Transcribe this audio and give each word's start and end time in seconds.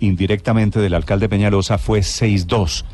indirectamente 0.00 0.80
del 0.80 0.94
alcalde 0.94 1.28
Peñalosa 1.28 1.78
fue 1.78 2.00
6-2. 2.00 2.84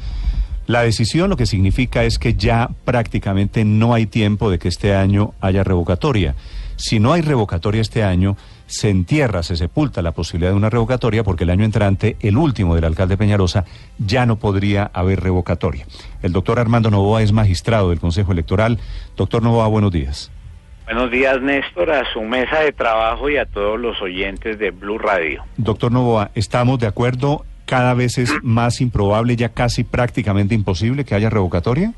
La 0.67 0.83
decisión 0.83 1.31
lo 1.31 1.37
que 1.37 1.47
significa 1.47 2.05
es 2.05 2.19
que 2.19 2.35
ya 2.35 2.71
prácticamente 2.85 3.65
no 3.65 3.93
hay 3.93 4.07
tiempo 4.07 4.51
de 4.51 4.59
que 4.59 4.69
este 4.69 4.95
año 4.95 5.35
haya 5.41 5.65
revocatoria. 5.65 6.37
Si 6.77 7.01
no 7.01 7.13
hay 7.13 7.23
revocatoria 7.23 7.81
este 7.81 8.05
año, 8.05 8.37
se 8.67 8.89
entierra, 8.89 9.43
se 9.43 9.57
sepulta 9.57 10.01
la 10.01 10.13
posibilidad 10.13 10.53
de 10.53 10.57
una 10.57 10.71
revocatoria 10.71 11.25
porque 11.25 11.45
el 11.45 11.51
año 11.51 11.65
entrante, 11.65 12.17
el 12.21 12.37
último 12.37 12.75
del 12.77 12.85
alcalde 12.85 13.17
Peñalosa, 13.17 13.65
ya 13.99 14.27
no 14.27 14.37
podría 14.37 14.91
haber 14.95 15.21
revocatoria. 15.21 15.87
El 16.23 16.33
doctor 16.33 16.61
Armando 16.61 16.91
Novoa 16.91 17.23
es 17.23 17.33
magistrado 17.33 17.91
del 17.91 18.01
Consejo 18.01 18.33
Electoral. 18.33 18.79
Doctor 19.17 19.43
Novoa, 19.43 19.67
buenos 19.67 19.91
días. 19.91 20.31
Buenos 20.93 21.13
días, 21.13 21.41
Néstor, 21.41 21.93
a 21.93 22.13
su 22.13 22.21
mesa 22.23 22.63
de 22.63 22.73
trabajo 22.73 23.31
y 23.31 23.37
a 23.37 23.47
todos 23.47 23.79
los 23.79 24.03
oyentes 24.03 24.59
de 24.59 24.73
Blue 24.73 24.99
Radio. 24.99 25.45
Doctor 25.57 25.93
Novoa, 25.93 26.33
¿estamos 26.35 26.81
de 26.81 26.89
acuerdo? 26.89 27.45
¿Cada 27.65 27.95
vez 27.95 28.19
es 28.19 28.35
más 28.43 28.81
improbable, 28.81 29.37
ya 29.37 29.51
casi 29.51 29.85
prácticamente 29.85 30.53
imposible 30.57 31.05
que 31.05 31.15
haya 31.15 31.31
revocatoria? 31.31 31.93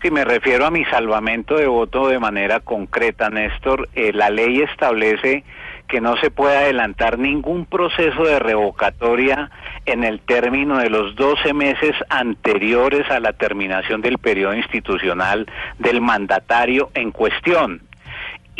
Si 0.00 0.10
me 0.10 0.24
refiero 0.24 0.64
a 0.64 0.70
mi 0.70 0.86
salvamento 0.86 1.58
de 1.58 1.66
voto 1.66 2.08
de 2.08 2.18
manera 2.18 2.60
concreta, 2.60 3.28
Néstor, 3.28 3.90
eh, 3.94 4.14
la 4.14 4.30
ley 4.30 4.62
establece 4.62 5.44
que 5.86 6.00
no 6.00 6.16
se 6.16 6.30
puede 6.30 6.56
adelantar 6.56 7.18
ningún 7.18 7.66
proceso 7.66 8.24
de 8.24 8.38
revocatoria 8.38 9.50
en 9.84 10.02
el 10.02 10.18
término 10.20 10.78
de 10.78 10.88
los 10.88 11.14
12 11.14 11.52
meses 11.52 11.94
anteriores 12.08 13.10
a 13.10 13.20
la 13.20 13.34
terminación 13.34 14.00
del 14.00 14.16
periodo 14.16 14.54
institucional 14.54 15.46
del 15.78 16.00
mandatario 16.00 16.88
en 16.94 17.10
cuestión 17.10 17.82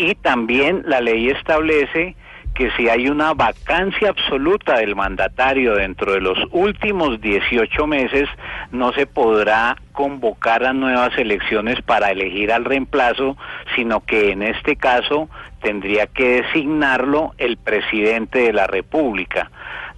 y 0.00 0.14
también 0.14 0.82
la 0.86 1.02
ley 1.02 1.28
establece 1.28 2.16
que 2.54 2.70
si 2.72 2.88
hay 2.88 3.08
una 3.08 3.34
vacancia 3.34 4.08
absoluta 4.08 4.78
del 4.78 4.96
mandatario 4.96 5.74
dentro 5.74 6.14
de 6.14 6.20
los 6.20 6.38
últimos 6.52 7.20
18 7.20 7.86
meses, 7.86 8.28
no 8.72 8.92
se 8.92 9.06
podrá 9.06 9.76
convocar 9.92 10.64
a 10.64 10.72
nuevas 10.72 11.16
elecciones 11.18 11.80
para 11.82 12.10
elegir 12.10 12.50
al 12.50 12.64
reemplazo, 12.64 13.36
sino 13.76 14.00
que 14.00 14.32
en 14.32 14.42
este 14.42 14.76
caso 14.76 15.28
tendría 15.62 16.06
que 16.06 16.42
designarlo 16.42 17.34
el 17.36 17.58
presidente 17.58 18.40
de 18.40 18.52
la 18.54 18.66
República. 18.66 19.50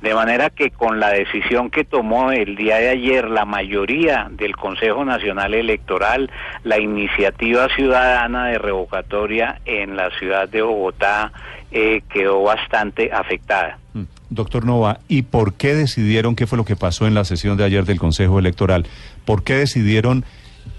De 0.02 0.14
manera 0.14 0.50
que 0.50 0.70
con 0.70 0.98
la 0.98 1.10
decisión 1.10 1.70
que 1.70 1.84
tomó 1.84 2.32
el 2.32 2.56
día 2.56 2.78
de 2.78 2.88
ayer 2.88 3.30
la 3.30 3.44
mayoría 3.44 4.28
del 4.32 4.56
Consejo 4.56 5.04
Nacional 5.04 5.54
Electoral, 5.54 6.28
la 6.64 6.80
iniciativa 6.80 7.68
ciudadana 7.76 8.48
de 8.48 8.58
revocatoria 8.58 9.60
en 9.64 9.96
la 9.96 10.10
ciudad 10.18 10.48
de 10.48 10.60
Bogotá 10.62 11.32
eh, 11.70 12.02
quedó 12.12 12.42
bastante 12.42 13.12
afectada. 13.12 13.78
Mm. 13.94 14.02
Doctor 14.28 14.64
Nova, 14.64 14.98
¿y 15.06 15.22
por 15.22 15.54
qué 15.54 15.74
decidieron, 15.74 16.34
qué 16.34 16.48
fue 16.48 16.58
lo 16.58 16.64
que 16.64 16.74
pasó 16.74 17.06
en 17.06 17.14
la 17.14 17.24
sesión 17.24 17.56
de 17.56 17.64
ayer 17.64 17.84
del 17.84 18.00
Consejo 18.00 18.40
Electoral? 18.40 18.86
¿Por 19.24 19.44
qué 19.44 19.54
decidieron 19.54 20.24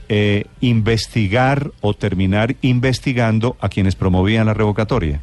eh, 0.09 0.47
investigar 0.59 1.71
o 1.79 1.93
terminar 1.93 2.55
investigando 2.61 3.55
a 3.61 3.69
quienes 3.69 3.95
promovían 3.95 4.47
la 4.47 4.53
revocatoria? 4.53 5.21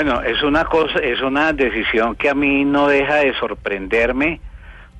Bueno, 0.00 0.22
es 0.22 0.40
una 0.44 0.64
cosa, 0.64 1.00
es 1.00 1.20
una 1.22 1.52
decisión 1.52 2.14
que 2.14 2.30
a 2.30 2.34
mí 2.36 2.64
no 2.64 2.86
deja 2.86 3.16
de 3.16 3.34
sorprenderme 3.34 4.40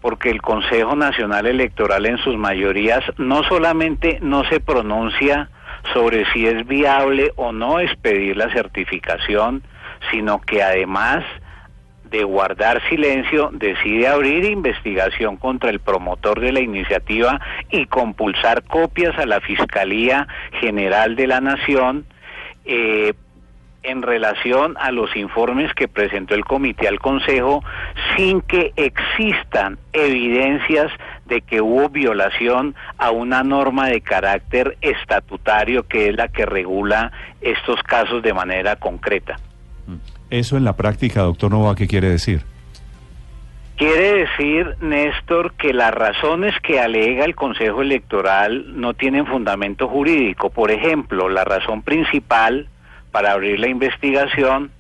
porque 0.01 0.29
el 0.29 0.43
Consejo 0.43 0.97
Nacional 0.97 1.47
Electoral 1.47 2.05
en 2.05 2.19
sus 2.19 2.37
mayorías 2.37 3.05
no 3.17 3.45
solamente 3.45 4.19
no 4.23 4.43
se 4.49 4.59
pronuncia 4.59 5.51
sobre 5.93 6.25
si 6.33 6.49
es 6.49 6.67
viable 6.67 7.31
o 7.37 7.53
no 7.53 7.79
expedir 7.79 8.37
la 8.37 8.53
certificación, 8.53 9.63
sino 10.11 10.41
que 10.41 10.65
además 10.65 11.25
de 12.11 12.25
guardar 12.25 12.83
silencio, 12.89 13.51
decide 13.53 14.09
abrir 14.09 14.47
investigación 14.47 15.37
contra 15.37 15.71
el 15.71 15.79
promotor 15.79 16.41
de 16.41 16.51
la 16.51 16.61
iniciativa 16.61 17.41
y 17.71 17.87
compulsar 17.87 18.65
copias 18.65 19.17
a 19.17 19.27
la 19.27 19.41
Fiscalía 19.43 20.27
General 20.61 21.15
de 21.15 21.29
la 21.29 21.41
Nación 21.41 22.05
eh, 22.65 23.15
en 23.88 24.03
relación 24.03 24.76
a 24.78 24.91
los 24.91 25.16
informes 25.16 25.72
que 25.75 25.88
presentó 25.88 26.34
el 26.34 26.44
comité 26.44 26.88
al 26.88 26.99
Consejo 26.99 27.65
sin 28.16 28.43
que 28.43 28.72
existan 28.76 29.78
evidencias 29.93 30.93
de 31.26 31.41
que 31.41 31.60
hubo 31.62 31.88
violación 31.88 32.75
a 32.99 33.10
una 33.10 33.43
norma 33.43 33.88
de 33.88 34.03
carácter 34.03 34.76
estatutario 34.82 35.87
que 35.88 36.10
es 36.10 36.16
la 36.16 36.28
que 36.28 36.44
regula 36.44 37.12
estos 37.41 37.82
casos 37.82 38.22
de 38.22 38.34
manera 38.34 38.76
concreta. 38.76 39.37
Eso 40.28 40.59
en 40.59 40.65
la 40.65 40.76
práctica, 40.76 41.22
doctor 41.22 41.50
Nova, 41.50 41.75
¿qué 41.75 41.87
quiere 41.87 42.10
decir? 42.10 42.43
Quiere 43.76 44.26
decir, 44.26 44.76
Néstor, 44.81 45.53
que 45.53 45.72
las 45.72 45.94
razones 45.94 46.53
que 46.62 46.81
alega 46.81 47.25
el 47.25 47.37
Consejo 47.37 47.81
Electoral 47.81 48.78
no 48.78 48.93
tienen 48.93 49.25
fundamento 49.25 49.88
jurídico. 49.88 50.50
Por 50.50 50.72
ejemplo, 50.72 51.28
la 51.28 51.44
razón 51.44 51.82
principal 51.82 52.69
para 53.11 53.33
abrir 53.33 53.59
la 53.61 53.69
investigación 53.69 54.71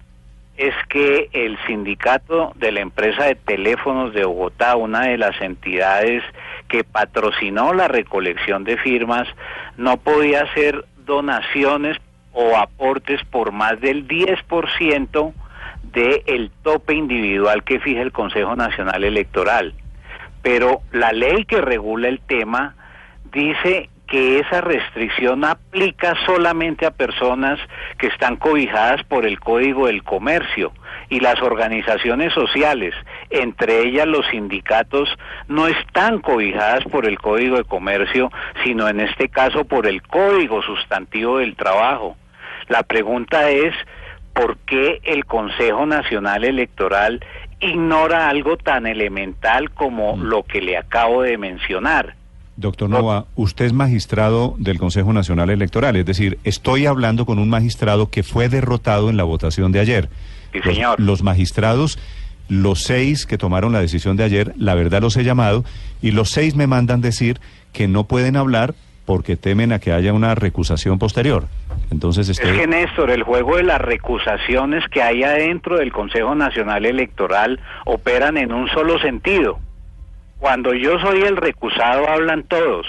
es 0.56 0.74
que 0.88 1.30
el 1.32 1.56
sindicato 1.66 2.52
de 2.56 2.72
la 2.72 2.80
empresa 2.80 3.24
de 3.24 3.36
teléfonos 3.36 4.12
de 4.12 4.24
Bogotá, 4.24 4.74
una 4.74 5.02
de 5.02 5.16
las 5.16 5.40
entidades 5.40 6.24
que 6.68 6.82
patrocinó 6.82 7.72
la 7.72 7.86
recolección 7.86 8.64
de 8.64 8.76
firmas, 8.76 9.28
no 9.76 9.98
podía 9.98 10.42
hacer 10.42 10.84
donaciones 11.06 11.96
o 12.32 12.56
aportes 12.56 13.20
por 13.30 13.52
más 13.52 13.80
del 13.80 14.08
10% 14.08 15.32
del 15.92 16.22
el 16.26 16.50
tope 16.62 16.94
individual 16.94 17.62
que 17.62 17.78
fija 17.80 18.02
el 18.02 18.12
Consejo 18.12 18.56
Nacional 18.56 19.04
Electoral. 19.04 19.74
Pero 20.42 20.82
la 20.92 21.12
ley 21.12 21.44
que 21.44 21.60
regula 21.60 22.08
el 22.08 22.20
tema 22.20 22.74
dice 23.32 23.90
que 24.08 24.38
esa 24.38 24.62
restricción 24.62 25.44
aplica 25.44 26.14
solamente 26.24 26.86
a 26.86 26.90
personas 26.90 27.58
que 27.98 28.06
están 28.06 28.36
cobijadas 28.36 29.04
por 29.04 29.26
el 29.26 29.38
Código 29.38 29.86
del 29.86 30.02
Comercio 30.02 30.72
y 31.10 31.20
las 31.20 31.40
organizaciones 31.42 32.32
sociales, 32.32 32.94
entre 33.30 33.86
ellas 33.86 34.06
los 34.06 34.26
sindicatos, 34.28 35.08
no 35.46 35.68
están 35.68 36.20
cobijadas 36.20 36.84
por 36.84 37.06
el 37.06 37.18
Código 37.18 37.58
de 37.58 37.64
Comercio, 37.64 38.32
sino 38.64 38.88
en 38.88 39.00
este 39.00 39.28
caso 39.28 39.64
por 39.64 39.86
el 39.86 40.02
Código 40.02 40.62
Sustantivo 40.62 41.38
del 41.38 41.54
Trabajo. 41.54 42.16
La 42.68 42.82
pregunta 42.82 43.50
es, 43.50 43.74
¿por 44.32 44.56
qué 44.58 45.00
el 45.04 45.26
Consejo 45.26 45.84
Nacional 45.84 46.44
Electoral 46.44 47.24
ignora 47.60 48.28
algo 48.28 48.56
tan 48.56 48.86
elemental 48.86 49.70
como 49.70 50.16
mm. 50.16 50.22
lo 50.22 50.44
que 50.44 50.62
le 50.62 50.78
acabo 50.78 51.22
de 51.22 51.36
mencionar? 51.36 52.17
Doctor 52.58 52.90
Nova, 52.90 53.26
usted 53.36 53.66
es 53.66 53.72
magistrado 53.72 54.56
del 54.58 54.80
Consejo 54.80 55.12
Nacional 55.12 55.48
Electoral, 55.48 55.94
es 55.94 56.04
decir, 56.04 56.38
estoy 56.42 56.86
hablando 56.86 57.24
con 57.24 57.38
un 57.38 57.48
magistrado 57.48 58.10
que 58.10 58.24
fue 58.24 58.48
derrotado 58.48 59.10
en 59.10 59.16
la 59.16 59.22
votación 59.22 59.70
de 59.70 59.78
ayer. 59.78 60.08
Sí, 60.52 60.58
señor. 60.62 60.98
Los, 60.98 61.22
magistrados, 61.22 62.00
los 62.48 62.82
seis 62.82 63.26
que 63.26 63.38
tomaron 63.38 63.72
la 63.72 63.80
decisión 63.80 64.16
de 64.16 64.24
ayer, 64.24 64.54
la 64.56 64.74
verdad 64.74 65.00
los 65.02 65.16
he 65.16 65.22
llamado, 65.22 65.64
y 66.02 66.10
los 66.10 66.30
seis 66.30 66.56
me 66.56 66.66
mandan 66.66 67.00
decir 67.00 67.38
que 67.72 67.86
no 67.86 68.08
pueden 68.08 68.34
hablar 68.34 68.74
porque 69.04 69.36
temen 69.36 69.72
a 69.72 69.78
que 69.78 69.92
haya 69.92 70.12
una 70.12 70.34
recusación 70.34 70.98
posterior. 70.98 71.44
Entonces, 71.92 72.28
este... 72.28 72.50
Es 72.50 72.58
que, 72.58 72.66
Néstor, 72.66 73.12
el 73.12 73.22
juego 73.22 73.56
de 73.56 73.62
las 73.62 73.80
recusaciones 73.80 74.82
que 74.90 75.00
hay 75.00 75.22
adentro 75.22 75.78
del 75.78 75.92
Consejo 75.92 76.34
Nacional 76.34 76.86
Electoral 76.86 77.60
operan 77.84 78.36
en 78.36 78.52
un 78.52 78.68
solo 78.68 78.98
sentido 78.98 79.60
cuando 80.38 80.72
yo 80.74 80.98
soy 81.00 81.22
el 81.22 81.36
recusado 81.36 82.08
hablan 82.08 82.44
todos. 82.44 82.86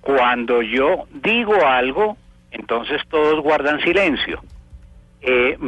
Cuando 0.00 0.62
yo 0.62 1.04
digo 1.10 1.66
algo, 1.66 2.16
entonces 2.50 3.02
todos 3.08 3.42
guardan 3.42 3.80
silencio. 3.80 4.40
Eh, 5.22 5.58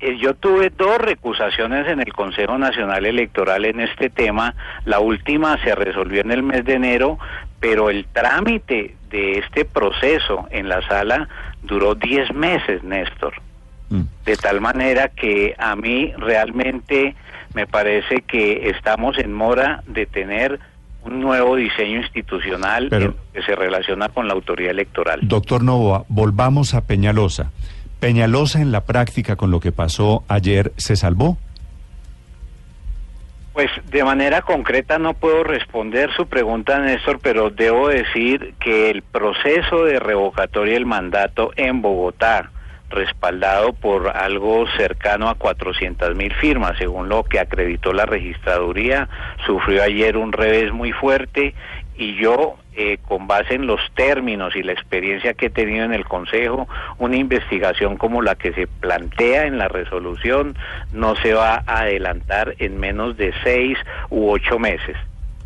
eh, 0.00 0.16
yo 0.18 0.34
tuve 0.34 0.70
dos 0.70 0.98
recusaciones 0.98 1.86
en 1.86 2.00
el 2.00 2.12
Consejo 2.12 2.58
Nacional 2.58 3.06
Electoral 3.06 3.64
en 3.64 3.80
este 3.80 4.10
tema. 4.10 4.54
La 4.84 4.98
última 4.98 5.62
se 5.62 5.74
resolvió 5.74 6.22
en 6.22 6.32
el 6.32 6.42
mes 6.42 6.64
de 6.64 6.74
enero, 6.74 7.18
pero 7.60 7.90
el 7.90 8.06
trámite 8.06 8.96
de 9.10 9.38
este 9.38 9.64
proceso 9.64 10.48
en 10.50 10.68
la 10.68 10.82
sala 10.88 11.28
duró 11.62 11.94
10 11.94 12.34
meses, 12.34 12.82
Néstor. 12.82 13.34
De 14.24 14.36
tal 14.36 14.60
manera 14.60 15.08
que 15.08 15.54
a 15.58 15.76
mí 15.76 16.12
realmente 16.18 17.14
me 17.54 17.66
parece 17.66 18.22
que 18.22 18.70
estamos 18.70 19.18
en 19.18 19.32
mora 19.32 19.82
de 19.86 20.06
tener 20.06 20.58
un 21.04 21.20
nuevo 21.20 21.54
diseño 21.56 22.00
institucional 22.00 22.88
Pero- 22.90 23.14
que 23.32 23.42
se 23.42 23.54
relaciona 23.54 24.08
con 24.08 24.26
la 24.26 24.34
autoridad 24.34 24.70
electoral. 24.70 25.20
Doctor 25.22 25.62
Novoa, 25.62 26.04
volvamos 26.08 26.74
a 26.74 26.86
Peñalosa. 26.86 27.52
Peñalosa 28.00 28.60
en 28.60 28.72
la 28.72 28.82
práctica 28.82 29.36
con 29.36 29.50
lo 29.50 29.60
que 29.60 29.70
pasó 29.70 30.24
ayer 30.28 30.72
se 30.76 30.96
salvó. 30.96 31.38
Pues 33.52 33.70
de 33.88 34.02
manera 34.02 34.42
concreta 34.42 34.98
no 34.98 35.14
puedo 35.14 35.44
responder 35.44 36.10
su 36.16 36.26
pregunta, 36.26 36.80
Néstor, 36.80 37.20
pero 37.22 37.50
debo 37.50 37.88
decir 37.88 38.54
que 38.58 38.90
el 38.90 39.02
proceso 39.02 39.84
de 39.84 40.00
revocatoria 40.00 40.74
del 40.74 40.86
mandato 40.86 41.52
en 41.54 41.80
Bogotá, 41.80 42.50
respaldado 42.94 43.72
por 43.72 44.08
algo 44.08 44.66
cercano 44.76 45.28
a 45.28 45.34
400 45.34 46.14
mil 46.16 46.32
firmas, 46.34 46.78
según 46.78 47.08
lo 47.08 47.24
que 47.24 47.40
acreditó 47.40 47.92
la 47.92 48.06
registraduría, 48.06 49.08
sufrió 49.46 49.82
ayer 49.82 50.16
un 50.16 50.32
revés 50.32 50.72
muy 50.72 50.92
fuerte 50.92 51.54
y 51.96 52.16
yo, 52.16 52.56
eh, 52.76 52.98
con 53.06 53.26
base 53.26 53.54
en 53.54 53.66
los 53.66 53.80
términos 53.94 54.56
y 54.56 54.62
la 54.62 54.72
experiencia 54.72 55.34
que 55.34 55.46
he 55.46 55.50
tenido 55.50 55.84
en 55.84 55.92
el 55.92 56.04
Consejo, 56.04 56.68
una 56.98 57.16
investigación 57.16 57.96
como 57.96 58.20
la 58.20 58.34
que 58.34 58.52
se 58.52 58.66
plantea 58.66 59.46
en 59.46 59.58
la 59.58 59.68
resolución 59.68 60.56
no 60.92 61.14
se 61.16 61.34
va 61.34 61.62
a 61.66 61.80
adelantar 61.82 62.56
en 62.58 62.78
menos 62.78 63.16
de 63.16 63.32
seis 63.44 63.78
u 64.10 64.30
ocho 64.30 64.58
meses. 64.58 64.96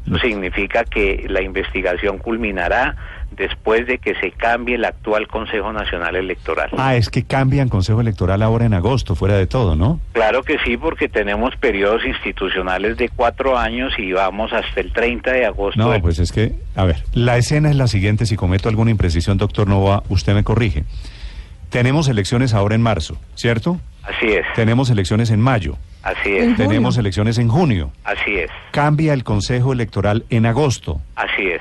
Eso 0.06 0.18
significa 0.20 0.84
que 0.84 1.26
la 1.28 1.42
investigación 1.42 2.16
culminará 2.16 2.96
después 3.38 3.86
de 3.86 3.98
que 3.98 4.14
se 4.16 4.32
cambie 4.32 4.74
el 4.74 4.84
actual 4.84 5.28
Consejo 5.28 5.72
Nacional 5.72 6.16
Electoral. 6.16 6.70
Ah, 6.76 6.96
es 6.96 7.08
que 7.08 7.22
cambian 7.24 7.68
Consejo 7.68 8.00
Electoral 8.00 8.42
ahora 8.42 8.66
en 8.66 8.74
agosto, 8.74 9.14
fuera 9.14 9.34
de 9.36 9.46
todo, 9.46 9.76
¿no? 9.76 10.00
Claro 10.12 10.42
que 10.42 10.58
sí, 10.64 10.76
porque 10.76 11.08
tenemos 11.08 11.54
periodos 11.56 12.04
institucionales 12.04 12.96
de 12.96 13.08
cuatro 13.08 13.56
años 13.56 13.92
y 13.98 14.12
vamos 14.12 14.52
hasta 14.52 14.80
el 14.80 14.92
30 14.92 15.32
de 15.32 15.46
agosto. 15.46 15.80
No, 15.80 15.90
del- 15.90 16.02
pues 16.02 16.18
es 16.18 16.32
que, 16.32 16.52
a 16.74 16.84
ver, 16.84 17.04
la 17.12 17.36
escena 17.36 17.70
es 17.70 17.76
la 17.76 17.86
siguiente, 17.86 18.26
si 18.26 18.36
cometo 18.36 18.68
alguna 18.68 18.90
imprecisión, 18.90 19.38
doctor 19.38 19.68
Novoa, 19.68 20.02
usted 20.08 20.34
me 20.34 20.44
corrige. 20.44 20.84
Tenemos 21.70 22.08
elecciones 22.08 22.54
ahora 22.54 22.74
en 22.74 22.82
marzo, 22.82 23.18
¿cierto? 23.34 23.78
Así 24.02 24.26
es, 24.32 24.46
Tenemos 24.54 24.88
elecciones 24.88 25.30
en 25.30 25.40
mayo, 25.40 25.76
así 26.02 26.34
es, 26.34 26.56
tenemos 26.56 26.96
elecciones 26.96 27.36
en 27.36 27.48
junio, 27.48 27.92
así 28.04 28.36
es, 28.38 28.50
cambia 28.70 29.12
el 29.12 29.22
Consejo 29.22 29.74
Electoral 29.74 30.24
en 30.30 30.46
agosto 30.46 31.02
así 31.14 31.42
es. 31.48 31.60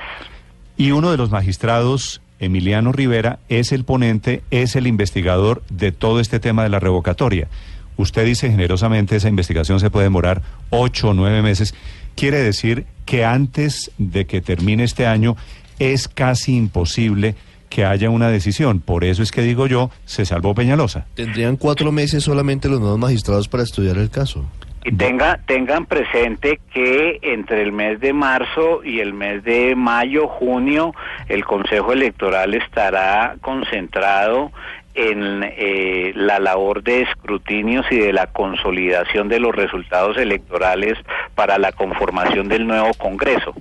Y 0.78 0.92
uno 0.92 1.10
de 1.10 1.16
los 1.16 1.30
magistrados, 1.30 2.22
Emiliano 2.38 2.92
Rivera, 2.92 3.40
es 3.48 3.72
el 3.72 3.84
ponente, 3.84 4.42
es 4.50 4.76
el 4.76 4.86
investigador 4.86 5.62
de 5.68 5.90
todo 5.92 6.20
este 6.20 6.38
tema 6.38 6.62
de 6.62 6.68
la 6.68 6.78
revocatoria. 6.78 7.48
Usted 7.96 8.24
dice 8.24 8.48
generosamente 8.48 9.16
esa 9.16 9.28
investigación 9.28 9.80
se 9.80 9.90
puede 9.90 10.04
demorar 10.04 10.40
ocho 10.70 11.08
o 11.08 11.14
nueve 11.14 11.42
meses. 11.42 11.74
Quiere 12.14 12.38
decir 12.38 12.86
que 13.04 13.24
antes 13.24 13.90
de 13.98 14.26
que 14.26 14.40
termine 14.40 14.84
este 14.84 15.04
año 15.04 15.36
es 15.80 16.06
casi 16.06 16.56
imposible 16.56 17.34
que 17.68 17.84
haya 17.84 18.08
una 18.08 18.28
decisión. 18.28 18.78
Por 18.78 19.02
eso 19.02 19.24
es 19.24 19.32
que 19.32 19.42
digo 19.42 19.66
yo, 19.66 19.90
se 20.06 20.24
salvó 20.24 20.54
Peñalosa. 20.54 21.06
Tendrían 21.14 21.56
cuatro 21.56 21.90
meses 21.90 22.22
solamente 22.22 22.68
los 22.68 22.80
nuevos 22.80 23.00
magistrados 23.00 23.48
para 23.48 23.64
estudiar 23.64 23.98
el 23.98 24.10
caso. 24.10 24.44
Y 24.84 24.92
tenga, 24.92 25.40
tengan 25.46 25.86
presente 25.86 26.60
que 26.72 27.18
entre 27.22 27.62
el 27.62 27.72
mes 27.72 28.00
de 28.00 28.12
marzo 28.12 28.82
y 28.84 29.00
el 29.00 29.12
mes 29.12 29.44
de 29.44 29.74
mayo, 29.74 30.28
junio, 30.28 30.94
el 31.28 31.44
Consejo 31.44 31.92
Electoral 31.92 32.54
estará 32.54 33.36
concentrado 33.40 34.52
en 34.94 35.44
eh, 35.44 36.12
la 36.16 36.40
labor 36.40 36.82
de 36.82 37.02
escrutinios 37.02 37.86
y 37.90 37.98
de 37.98 38.12
la 38.12 38.26
consolidación 38.26 39.28
de 39.28 39.38
los 39.38 39.54
resultados 39.54 40.16
electorales 40.16 40.98
para 41.34 41.58
la 41.58 41.72
conformación 41.72 42.48
del 42.48 42.66
nuevo 42.66 42.92
Congreso. 42.94 43.54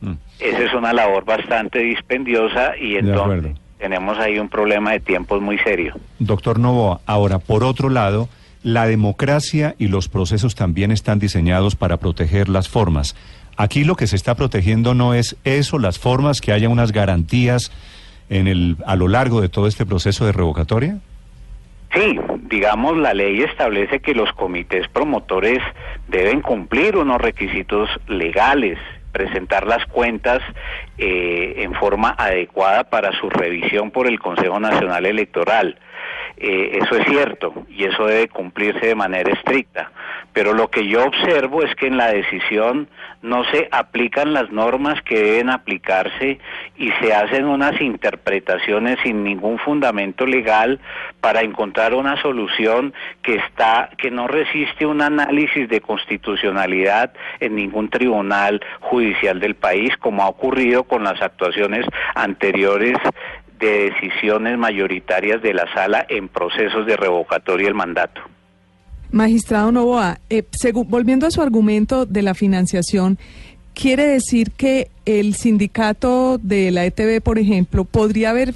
Mm. 0.00 0.12
Esa 0.38 0.58
es 0.58 0.72
una 0.72 0.92
labor 0.92 1.24
bastante 1.24 1.80
dispendiosa 1.80 2.76
y 2.76 2.96
entonces 2.96 3.56
tenemos 3.78 4.18
ahí 4.18 4.38
un 4.38 4.48
problema 4.48 4.92
de 4.92 5.00
tiempos 5.00 5.42
muy 5.42 5.58
serio. 5.58 5.94
Doctor 6.18 6.58
Novoa, 6.58 7.00
ahora, 7.06 7.38
por 7.38 7.64
otro 7.64 7.88
lado, 7.88 8.28
la 8.64 8.86
democracia 8.86 9.76
y 9.78 9.88
los 9.88 10.08
procesos 10.08 10.56
también 10.56 10.90
están 10.90 11.20
diseñados 11.20 11.76
para 11.76 11.98
proteger 11.98 12.48
las 12.48 12.68
formas. 12.68 13.14
Aquí 13.56 13.84
lo 13.84 13.94
que 13.94 14.08
se 14.08 14.16
está 14.16 14.34
protegiendo 14.34 14.94
no 14.94 15.14
es 15.14 15.36
eso, 15.44 15.78
las 15.78 15.98
formas, 15.98 16.40
que 16.40 16.50
haya 16.50 16.68
unas 16.68 16.90
garantías 16.90 17.70
en 18.30 18.48
el, 18.48 18.78
a 18.86 18.96
lo 18.96 19.06
largo 19.06 19.40
de 19.42 19.50
todo 19.50 19.68
este 19.68 19.84
proceso 19.84 20.24
de 20.24 20.32
revocatoria. 20.32 20.98
Sí, 21.92 22.18
digamos, 22.48 22.96
la 22.96 23.14
ley 23.14 23.42
establece 23.42 24.00
que 24.00 24.14
los 24.14 24.32
comités 24.32 24.88
promotores 24.88 25.60
deben 26.08 26.40
cumplir 26.40 26.96
unos 26.96 27.20
requisitos 27.20 27.88
legales, 28.08 28.78
presentar 29.12 29.66
las 29.66 29.84
cuentas 29.86 30.40
eh, 30.96 31.56
en 31.58 31.74
forma 31.74 32.14
adecuada 32.18 32.84
para 32.84 33.12
su 33.20 33.28
revisión 33.28 33.90
por 33.90 34.08
el 34.08 34.18
Consejo 34.18 34.58
Nacional 34.58 35.04
Electoral. 35.06 35.78
Eh, 36.36 36.78
eso 36.82 36.96
es 36.96 37.06
cierto 37.06 37.54
y 37.68 37.84
eso 37.84 38.06
debe 38.06 38.28
cumplirse 38.28 38.86
de 38.86 38.94
manera 38.94 39.32
estricta. 39.32 39.92
Pero 40.32 40.52
lo 40.52 40.68
que 40.68 40.88
yo 40.88 41.04
observo 41.04 41.62
es 41.62 41.72
que 41.76 41.86
en 41.86 41.96
la 41.96 42.08
decisión 42.08 42.88
no 43.22 43.44
se 43.44 43.68
aplican 43.70 44.32
las 44.32 44.50
normas 44.50 45.00
que 45.02 45.22
deben 45.22 45.48
aplicarse 45.48 46.40
y 46.76 46.90
se 47.00 47.14
hacen 47.14 47.46
unas 47.46 47.80
interpretaciones 47.80 48.98
sin 49.04 49.22
ningún 49.22 49.58
fundamento 49.58 50.26
legal 50.26 50.80
para 51.20 51.42
encontrar 51.42 51.94
una 51.94 52.20
solución 52.20 52.94
que 53.22 53.36
está 53.36 53.90
que 53.96 54.10
no 54.10 54.26
resiste 54.26 54.86
un 54.86 55.02
análisis 55.02 55.68
de 55.68 55.80
constitucionalidad 55.80 57.12
en 57.38 57.54
ningún 57.54 57.88
tribunal 57.88 58.60
judicial 58.80 59.38
del 59.38 59.54
país 59.54 59.96
como 59.98 60.24
ha 60.24 60.28
ocurrido 60.28 60.82
con 60.82 61.04
las 61.04 61.22
actuaciones 61.22 61.86
anteriores 62.16 62.98
de 63.64 63.90
decisiones 63.90 64.58
mayoritarias 64.58 65.42
de 65.42 65.54
la 65.54 65.72
sala 65.72 66.04
en 66.08 66.28
procesos 66.28 66.86
de 66.86 66.96
revocatoria 66.96 67.66
del 67.66 67.74
mandato. 67.74 68.20
Magistrado 69.10 69.70
Novoa, 69.70 70.18
eh, 70.28 70.44
volviendo 70.86 71.26
a 71.26 71.30
su 71.30 71.40
argumento 71.40 72.04
de 72.04 72.22
la 72.22 72.34
financiación, 72.34 73.18
¿quiere 73.72 74.06
decir 74.06 74.50
que 74.50 74.88
el 75.04 75.34
sindicato 75.34 76.38
de 76.38 76.70
la 76.70 76.84
ETB, 76.84 77.20
por 77.22 77.38
ejemplo, 77.38 77.84
podría 77.84 78.30
haber 78.30 78.54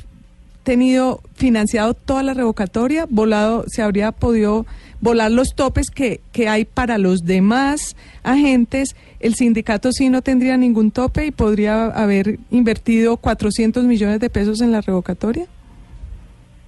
tenido 0.65 1.21
financiado 1.35 1.95
toda 1.95 2.23
la 2.23 2.35
revocatoria, 2.35 3.07
volado, 3.09 3.65
se 3.69 3.83
habría 3.83 4.13
podido 4.13 4.67
volar 5.01 5.31
los 5.31 5.55
topes 5.55 5.91
que, 5.91 6.21
que 6.33 6.49
hay 6.49 6.65
para 6.65 6.99
los 6.99 7.25
demás 7.25 7.97
agentes, 8.23 8.97
el 9.21 9.35
sindicato 9.35 9.93
sí 9.93 10.11
no 10.11 10.23
tendría 10.23 10.57
ningún 10.57 10.91
tope 10.91 11.27
y 11.27 11.31
podría 11.31 11.87
haber 11.87 12.39
invertido 12.51 13.17
400 13.17 13.85
millones 13.85 14.21
de 14.21 14.31
pesos 14.31 14.61
en 14.61 14.73
la 14.73 14.81
revocatoria? 14.81 15.47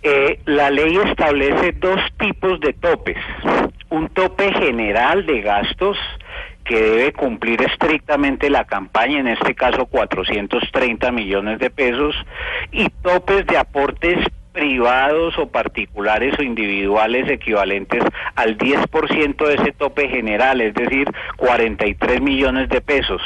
Eh, 0.02 0.40
la 0.46 0.70
ley 0.70 0.96
establece 0.96 1.72
dos 1.72 2.00
tipos 2.18 2.58
de 2.60 2.72
topes. 2.72 3.18
Un 3.90 4.08
tope 4.08 4.52
general 4.54 5.26
de 5.26 5.42
gastos 5.42 5.98
que 6.64 6.80
debe 6.80 7.12
cumplir 7.12 7.60
estrictamente 7.62 8.48
la 8.48 8.64
campaña, 8.64 9.18
en 9.18 9.28
este 9.28 9.54
caso 9.54 9.86
430 9.86 11.10
millones 11.10 11.58
de 11.58 11.68
pesos, 11.68 12.14
y 12.70 12.88
topes 13.02 13.46
de 13.46 13.58
aportes 13.58 14.18
privados 14.52 15.38
o 15.38 15.48
particulares 15.48 16.38
o 16.38 16.42
individuales 16.42 17.28
equivalentes 17.28 18.02
al 18.34 18.58
10% 18.58 19.46
de 19.46 19.54
ese 19.54 19.72
tope 19.72 20.08
general, 20.08 20.60
es 20.60 20.74
decir, 20.74 21.08
43 21.36 22.20
millones 22.20 22.68
de 22.68 22.80
pesos. 22.80 23.22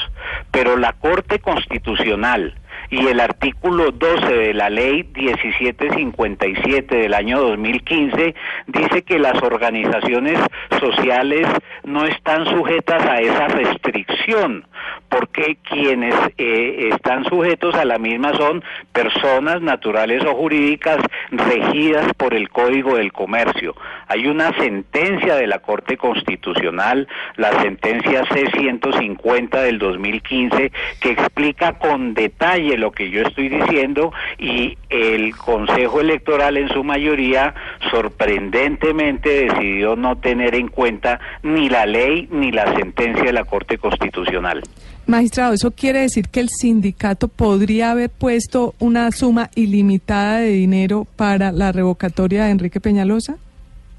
Pero 0.51 0.77
la 0.77 0.93
Corte 0.93 1.39
Constitucional 1.39 2.55
y 2.95 3.09
el 3.09 3.19
artículo 3.19 3.91
12 3.91 4.33
de 4.33 4.55
la 4.55 4.71
ley 4.71 5.05
1757 5.15 6.95
del 6.95 7.13
año 7.13 7.41
2015 7.41 8.37
dice 8.69 9.03
que 9.03 9.19
las 9.19 9.43
organizaciones 9.43 10.39
sociales 10.79 11.49
no 11.83 12.05
están 12.05 12.47
sujetas 12.47 13.05
a 13.05 13.19
esa 13.19 13.49
restricción 13.49 14.65
porque 15.09 15.59
quienes 15.63 16.15
eh, 16.39 16.91
están 16.93 17.25
sujetos 17.25 17.75
a 17.75 17.85
la 17.85 17.99
misma 17.99 18.33
son 18.35 18.63
personas 18.93 19.61
naturales 19.61 20.25
o 20.25 20.35
jurídicas 20.35 20.99
regidas 21.31 22.13
por 22.15 22.35
el 22.35 22.49
Código 22.49 22.97
del 22.97 23.13
Comercio. 23.13 23.75
Hay 24.09 24.27
una 24.27 24.53
sentencia 24.59 25.37
de 25.37 25.47
la 25.47 25.61
Corte 25.61 25.97
Constitucional, 25.97 27.09
la 27.37 27.61
sentencia 27.63 28.25
C-150 28.27 29.63
del 29.63 29.79
2015, 29.79 30.73
que 31.01 31.11
explica 31.11 31.75
con 31.75 32.15
detalle 32.15 32.77
lo 32.85 32.93
que 32.93 33.09
yo 33.11 33.23
estoy 33.23 33.49
diciendo 33.49 34.13
y 34.39 34.77
el 34.91 35.35
Consejo 35.35 36.03
Electoral 36.03 36.59
en 36.59 36.69
su 36.69 36.85
mayoría 36.85 37.55
sorprendentemente 37.91 39.47
decidió 39.47 39.97
no 39.97 40.17
tener 40.17 40.55
en 40.55 40.69
cuenta 40.69 41.19
ni 41.43 41.71
la 41.71 41.87
ley 41.87 42.29
ni 42.31 42.53
la 42.53 42.77
sentencia 42.77 43.25
de 43.25 43.33
la 43.33 43.45
Corte 43.45 43.79
Constitucional. 43.79 44.63
Magistrado, 45.07 45.55
¿eso 45.55 45.71
quiere 45.71 46.01
decir 46.01 46.29
que 46.29 46.41
el 46.41 46.51
sindicato 46.51 47.29
podría 47.29 47.93
haber 47.93 48.11
puesto 48.11 48.75
una 48.79 49.11
suma 49.13 49.49
ilimitada 49.55 50.41
de 50.41 50.51
dinero 50.51 51.07
para 51.17 51.53
la 51.53 51.73
revocatoria 51.73 52.45
de 52.45 52.51
Enrique 52.51 52.81
Peñalosa? 52.81 53.37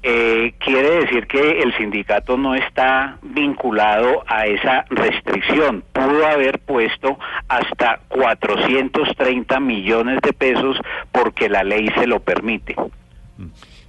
Eh, 0.08 0.54
quiere 0.60 1.00
decir 1.00 1.26
que 1.26 1.62
el 1.62 1.76
sindicato 1.76 2.36
no 2.36 2.54
está 2.54 3.18
vinculado 3.22 4.22
a 4.28 4.46
esa 4.46 4.84
restricción. 4.88 5.82
Pudo 5.92 6.24
haber 6.24 6.60
puesto 6.60 7.18
hasta 7.48 7.98
430 8.10 9.58
millones 9.58 10.20
de 10.22 10.32
pesos 10.32 10.76
porque 11.10 11.48
la 11.48 11.64
ley 11.64 11.88
se 11.98 12.06
lo 12.06 12.20
permite. 12.20 12.76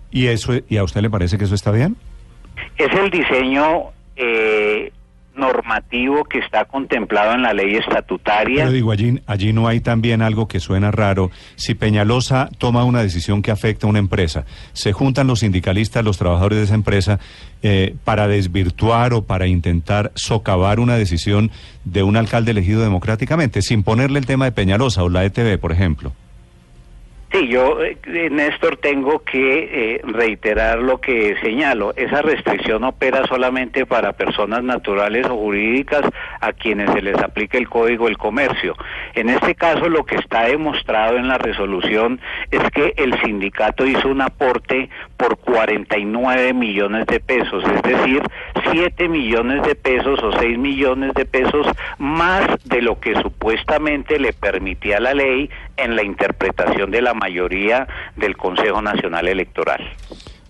¿Y, 0.10 0.26
eso, 0.26 0.54
¿Y 0.68 0.78
a 0.78 0.84
usted 0.84 1.02
le 1.02 1.12
parece 1.12 1.38
que 1.38 1.44
eso 1.44 1.54
está 1.54 1.70
bien? 1.70 1.96
Es 2.78 2.92
el 2.94 3.12
diseño 3.12 3.92
eh, 4.16 4.92
normativo 5.38 6.24
que 6.26 6.40
está 6.40 6.66
contemplado 6.66 7.34
en 7.34 7.44
la 7.44 7.54
ley 7.54 7.76
estatutaria. 7.76 8.64
Pero 8.64 8.72
digo, 8.72 8.92
allí, 8.92 9.22
allí 9.26 9.54
no 9.54 9.68
hay 9.68 9.80
también 9.80 10.22
algo 10.22 10.48
que 10.48 10.60
suena 10.60 10.92
raro. 10.92 11.32
Si 11.56 11.76
Peñalosa 11.76 12.50
toma 12.58 12.84
una 12.84 13.02
decisión 13.02 13.42
que 13.42 13.52
afecta 13.52 13.88
a 13.88 13.90
una 13.90 14.00
empresa, 14.00 14.46
se 14.74 14.94
juntan 14.94 15.28
los 15.28 15.40
sindicalistas, 15.40 16.04
los 16.04 16.18
trabajadores 16.18 16.58
de 16.58 16.64
esa 16.66 16.76
empresa, 16.76 17.20
eh, 17.62 17.96
para 18.04 18.28
desvirtuar 18.28 19.14
o 19.14 19.24
para 19.24 19.48
intentar 19.48 20.12
socavar 20.16 20.80
una 20.80 20.96
decisión 20.96 21.52
de 21.86 22.04
un 22.04 22.18
alcalde 22.18 22.52
elegido 22.52 22.82
democráticamente, 22.82 23.62
sin 23.62 23.84
ponerle 23.84 24.20
el 24.20 24.26
tema 24.26 24.46
de 24.46 24.52
Peñalosa 24.52 25.04
o 25.04 25.10
la 25.10 25.24
ETV, 25.26 25.58
por 25.58 25.72
ejemplo. 25.72 26.14
Sí, 27.30 27.50
yo, 27.50 27.84
eh, 27.84 27.98
Néstor, 28.32 28.78
tengo 28.78 29.20
que 29.20 29.96
eh, 29.96 30.02
reiterar 30.04 30.80
lo 30.80 31.02
que 31.02 31.36
señalo. 31.42 31.94
Esa 31.98 32.22
restricción 32.22 32.86
opera 32.86 33.28
solamente 33.28 33.86
para 33.86 34.14
personas 34.14 34.64
naturales 34.64 35.26
o 35.26 35.36
jurídicas 35.36 36.04
a 36.40 36.54
quienes 36.54 36.90
se 36.92 37.02
les 37.02 37.18
aplique 37.18 37.58
el 37.58 37.68
Código 37.68 38.06
del 38.06 38.18
Comercio. 38.18 38.76
En 39.14 39.28
este 39.28 39.56
caso, 39.56 39.90
lo 39.90 40.06
que 40.06 40.16
está 40.16 40.46
demostrado 40.46 41.18
en 41.18 41.28
la 41.28 41.38
resolución 41.38 42.22
es 42.50 42.64
que 42.72 42.94
el 42.96 43.20
sindicato 43.20 43.86
hizo 43.86 44.08
un 44.08 44.22
aporte 44.22 44.90
por 45.18 45.38
49 45.38 46.54
millones 46.54 47.08
de 47.08 47.20
pesos, 47.20 47.62
es 47.66 47.82
decir, 47.82 48.22
7 48.72 49.10
millones 49.10 49.64
de 49.64 49.76
pesos 49.76 50.20
o 50.24 50.32
6 50.40 50.58
millones 50.58 51.14
de 51.14 51.26
pesos 51.26 51.68
más 51.98 52.48
de 52.66 52.82
lo 52.82 53.00
que 53.00 53.16
supuestamente 53.22 54.20
le 54.20 54.34
permitía 54.34 55.00
la 55.00 55.14
ley 55.14 55.50
en 55.78 55.96
la 55.96 56.04
interpretación 56.04 56.92
de 56.92 57.02
la 57.02 57.14
mayoría 57.14 57.88
del 58.16 58.38
Consejo 58.38 58.82
Nacional 58.82 59.28
Electoral. 59.28 59.82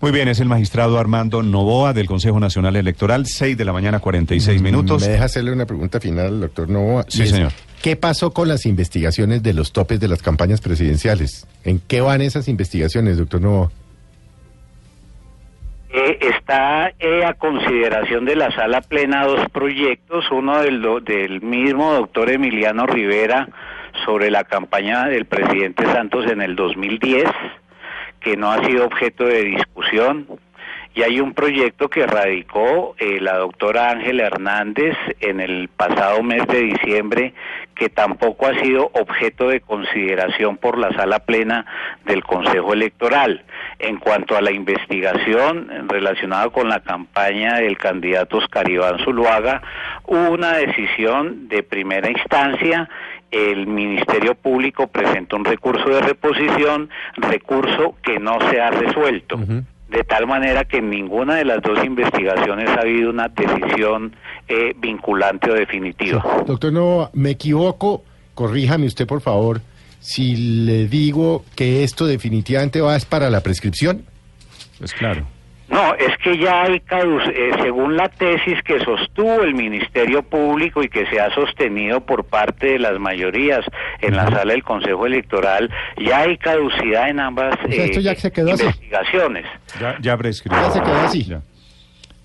Muy 0.00 0.12
bien, 0.12 0.28
es 0.28 0.38
el 0.38 0.46
magistrado 0.46 0.98
Armando 0.98 1.42
Novoa 1.42 1.92
del 1.92 2.06
Consejo 2.06 2.38
Nacional 2.38 2.76
Electoral, 2.76 3.26
6 3.26 3.56
de 3.56 3.64
la 3.64 3.72
mañana, 3.72 3.98
46 3.98 4.62
minutos. 4.62 5.02
¿Me 5.02 5.08
deja 5.08 5.24
hacerle 5.24 5.50
una 5.50 5.66
pregunta 5.66 5.98
final, 5.98 6.40
doctor 6.40 6.68
Novoa? 6.68 7.04
Sí, 7.08 7.24
es, 7.24 7.30
señor. 7.30 7.52
¿Qué 7.82 7.96
pasó 7.96 8.32
con 8.32 8.46
las 8.46 8.64
investigaciones 8.64 9.42
de 9.42 9.54
los 9.54 9.72
topes 9.72 9.98
de 9.98 10.06
las 10.06 10.22
campañas 10.22 10.60
presidenciales? 10.60 11.46
¿En 11.64 11.80
qué 11.80 12.00
van 12.00 12.22
esas 12.22 12.46
investigaciones, 12.46 13.18
doctor 13.18 13.40
Novoa? 13.40 13.72
Eh, 15.90 16.18
está 16.20 16.92
eh, 16.98 17.24
a 17.24 17.32
consideración 17.32 18.26
de 18.26 18.36
la 18.36 18.50
sala 18.50 18.82
plena 18.82 19.24
dos 19.24 19.48
proyectos, 19.48 20.30
uno 20.30 20.60
del, 20.60 20.82
del 21.02 21.40
mismo 21.40 21.94
doctor 21.94 22.30
Emiliano 22.30 22.86
Rivera 22.86 23.48
sobre 24.04 24.30
la 24.30 24.44
campaña 24.44 25.06
del 25.06 25.24
presidente 25.24 25.86
Santos 25.86 26.30
en 26.30 26.42
el 26.42 26.56
2010, 26.56 27.24
que 28.20 28.36
no 28.36 28.50
ha 28.50 28.62
sido 28.66 28.84
objeto 28.84 29.24
de 29.24 29.44
discusión, 29.44 30.26
y 30.94 31.02
hay 31.02 31.20
un 31.20 31.32
proyecto 31.32 31.88
que 31.88 32.06
radicó 32.06 32.94
eh, 32.98 33.20
la 33.20 33.38
doctora 33.38 33.90
Ángela 33.90 34.26
Hernández 34.26 34.96
en 35.20 35.40
el 35.40 35.68
pasado 35.68 36.22
mes 36.22 36.46
de 36.48 36.60
diciembre, 36.60 37.32
que 37.78 37.88
tampoco 37.88 38.46
ha 38.46 38.60
sido 38.60 38.90
objeto 38.92 39.48
de 39.48 39.60
consideración 39.60 40.56
por 40.56 40.76
la 40.76 40.92
sala 40.92 41.20
plena 41.20 41.64
del 42.04 42.24
Consejo 42.24 42.72
Electoral. 42.72 43.44
En 43.78 43.98
cuanto 43.98 44.36
a 44.36 44.42
la 44.42 44.50
investigación 44.50 45.88
relacionada 45.88 46.50
con 46.50 46.68
la 46.68 46.80
campaña 46.80 47.54
del 47.56 47.78
candidato 47.78 48.38
Oscar 48.38 48.68
Iván 48.68 48.98
Zuluaga, 49.04 49.62
hubo 50.04 50.32
una 50.32 50.54
decisión 50.54 51.48
de 51.48 51.62
primera 51.62 52.10
instancia. 52.10 52.88
El 53.30 53.66
Ministerio 53.68 54.34
Público 54.34 54.88
presentó 54.88 55.36
un 55.36 55.44
recurso 55.44 55.88
de 55.88 56.00
reposición, 56.00 56.90
recurso 57.16 57.94
que 58.02 58.18
no 58.18 58.38
se 58.50 58.60
ha 58.60 58.70
resuelto. 58.70 59.38
De 59.88 60.04
tal 60.04 60.26
manera 60.26 60.64
que 60.64 60.78
en 60.78 60.90
ninguna 60.90 61.36
de 61.36 61.44
las 61.44 61.62
dos 61.62 61.82
investigaciones 61.84 62.68
ha 62.70 62.80
habido 62.80 63.08
una 63.08 63.28
decisión 63.28 64.14
eh, 64.48 64.74
vinculante 64.78 65.50
o 65.50 65.54
definitiva. 65.54 66.42
Doctor 66.46 66.72
Novoa, 66.72 67.10
me 67.12 67.30
equivoco, 67.30 68.04
corríjame 68.34 68.86
usted 68.86 69.06
por 69.06 69.20
favor, 69.20 69.60
si 70.00 70.36
le 70.64 70.86
digo 70.88 71.44
que 71.56 71.82
esto 71.84 72.06
definitivamente 72.06 72.80
va 72.80 72.96
es 72.96 73.04
para 73.04 73.30
la 73.30 73.40
prescripción. 73.42 74.04
Pues 74.78 74.92
claro. 74.94 75.26
No, 75.70 75.94
es 75.96 76.16
que 76.24 76.38
ya 76.38 76.62
hay, 76.62 76.78
caduc- 76.80 77.30
eh, 77.30 77.50
según 77.62 77.94
la 77.94 78.08
tesis 78.08 78.56
que 78.64 78.78
sostuvo 78.82 79.42
el 79.42 79.54
Ministerio 79.54 80.22
Público 80.22 80.82
y 80.82 80.88
que 80.88 81.04
se 81.08 81.20
ha 81.20 81.30
sostenido 81.34 82.00
por 82.00 82.24
parte 82.24 82.68
de 82.68 82.78
las 82.78 82.98
mayorías 82.98 83.66
en 84.00 84.16
la 84.16 84.24
sala 84.30 84.52
del 84.52 84.62
Consejo 84.64 85.04
Electoral, 85.04 85.68
ya 85.98 86.20
hay 86.20 86.38
caducidad 86.38 87.10
en 87.10 87.20
ambas 87.20 87.54
O 87.62 87.70
sea, 87.70 87.84
esto 87.84 88.00
eh, 88.00 88.02
ya 88.02 88.14
se 88.14 88.32
quedó 88.32 88.52
así. 88.54 88.62
investigaciones. 88.62 89.44
Ya, 89.78 89.98
ya 90.00 90.16
prescribió. 90.16 90.58
Ya 90.58 90.70
se 90.70 90.80
quedó 90.80 91.00
así. 91.00 91.24
Ya. 91.24 91.42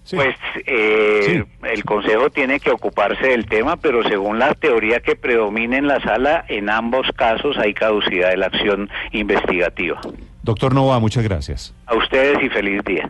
Sí. 0.03 0.15
Pues 0.17 0.35
eh, 0.67 1.21
Sí. 1.25 1.67
el 1.71 1.83
Consejo 1.85 2.29
tiene 2.29 2.59
que 2.59 2.71
ocuparse 2.71 3.27
del 3.27 3.45
tema, 3.45 3.77
pero 3.77 4.03
según 4.03 4.37
la 4.39 4.53
teoría 4.53 4.99
que 4.99 5.15
predomina 5.15 5.77
en 5.77 5.87
la 5.87 6.01
sala, 6.01 6.43
en 6.49 6.69
ambos 6.69 7.07
casos 7.15 7.57
hay 7.57 7.73
caducidad 7.73 8.29
de 8.31 8.37
la 8.37 8.47
acción 8.47 8.89
investigativa. 9.13 10.01
Doctor 10.41 10.73
Novoa, 10.73 10.99
muchas 10.99 11.23
gracias. 11.23 11.73
A 11.85 11.95
ustedes 11.95 12.37
y 12.43 12.49
feliz 12.49 12.81
día. 12.85 13.07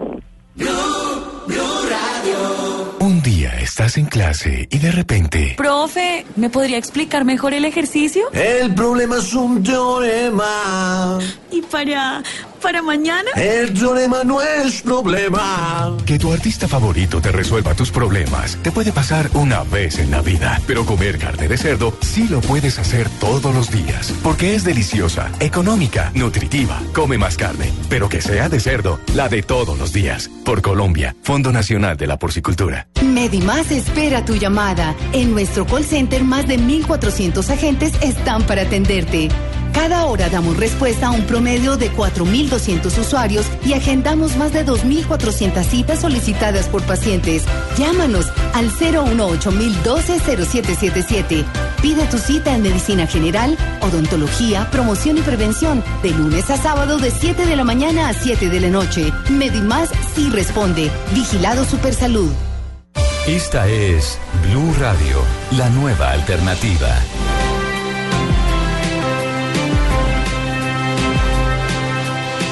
Un 2.99 3.21
día 3.21 3.59
estás 3.59 3.97
en 3.97 4.05
clase 4.05 4.67
y 4.71 4.77
de 4.77 4.91
repente... 4.91 5.55
Profe, 5.57 6.25
¿me 6.35 6.49
podría 6.49 6.77
explicar 6.77 7.25
mejor 7.25 7.53
el 7.53 7.65
ejercicio? 7.65 8.23
El 8.31 8.73
problema 8.73 9.17
es 9.17 9.33
un 9.33 9.61
teorema. 9.63 11.19
¿Y 11.51 11.61
para, 11.63 12.23
para 12.63 12.81
mañana? 12.81 13.29
El 13.35 13.73
teorema 13.73 14.23
no 14.23 14.41
es 14.41 14.81
problema. 14.81 15.95
Que 16.05 16.17
tu 16.17 16.31
artista 16.31 16.67
favorito 16.67 17.21
te 17.21 17.31
resuelva 17.31 17.75
tus 17.75 17.91
problemas 17.91 18.23
te 18.61 18.71
puede 18.71 18.93
pasar 18.93 19.29
una 19.33 19.63
vez 19.63 19.99
en 19.99 20.09
la 20.09 20.21
vida, 20.21 20.61
pero 20.65 20.85
comer 20.85 21.17
carne 21.17 21.47
de 21.47 21.57
cerdo 21.57 21.93
sí 22.01 22.27
lo 22.29 22.39
puedes 22.39 22.79
hacer 22.79 23.09
todos 23.19 23.53
los 23.53 23.69
días, 23.69 24.13
porque 24.23 24.55
es 24.55 24.63
deliciosa, 24.63 25.29
económica, 25.39 26.11
nutritiva. 26.15 26.81
Come 26.93 27.17
más 27.17 27.35
carne, 27.35 27.71
pero 27.89 28.07
que 28.07 28.21
sea 28.21 28.47
de 28.47 28.59
cerdo, 28.59 28.99
la 29.13 29.27
de 29.27 29.43
todos 29.43 29.77
los 29.77 29.91
días. 29.91 30.29
Por 30.45 30.61
Colombia, 30.61 31.15
Fondo 31.23 31.51
Nacional 31.51 31.97
de 31.97 32.07
la 32.07 32.17
Porcicultura. 32.17 32.87
Medimás 33.03 33.71
espera 33.71 34.23
tu 34.23 34.35
llamada. 34.35 34.95
En 35.11 35.31
nuestro 35.31 35.65
call 35.65 35.83
center 35.83 36.23
más 36.23 36.47
de 36.47 36.57
1.400 36.57 37.49
agentes 37.49 37.93
están 38.01 38.43
para 38.43 38.63
atenderte. 38.63 39.29
Cada 39.73 40.05
hora 40.05 40.29
damos 40.29 40.55
respuesta 40.57 41.07
a 41.07 41.11
un 41.11 41.23
promedio 41.23 41.77
de 41.77 41.91
4.200 41.91 42.95
usuarios 42.99 43.47
y 43.65 43.73
agendamos 43.73 44.37
más 44.37 44.53
de 44.53 44.63
2.400 44.65 45.63
citas 45.63 46.01
solicitadas 46.01 46.69
por 46.69 46.83
pacientes. 46.83 47.43
Llámanos 47.77 48.27
al 48.53 48.69
018-012-0777. 48.71 51.43
Pide 51.81 52.05
tu 52.05 52.19
cita 52.19 52.55
en 52.55 52.61
medicina 52.61 53.07
general, 53.07 53.57
odontología, 53.81 54.69
promoción 54.71 55.17
y 55.17 55.21
prevención, 55.21 55.83
de 56.03 56.11
lunes 56.11 56.49
a 56.49 56.55
sábado 56.57 56.99
de 56.99 57.11
7 57.11 57.45
de 57.45 57.55
la 57.55 57.63
mañana 57.63 58.09
a 58.09 58.13
7 58.13 58.49
de 58.49 58.59
la 58.61 58.69
noche. 58.69 59.13
Medimás 59.29 59.89
sí 60.15 60.29
responde. 60.29 60.91
Vigilado 61.13 61.63
Supersalud. 61.65 62.31
Esta 63.27 63.67
es 63.69 64.17
Blue 64.43 64.73
Radio, 64.79 65.21
la 65.51 65.69
nueva 65.69 66.11
alternativa. 66.11 66.99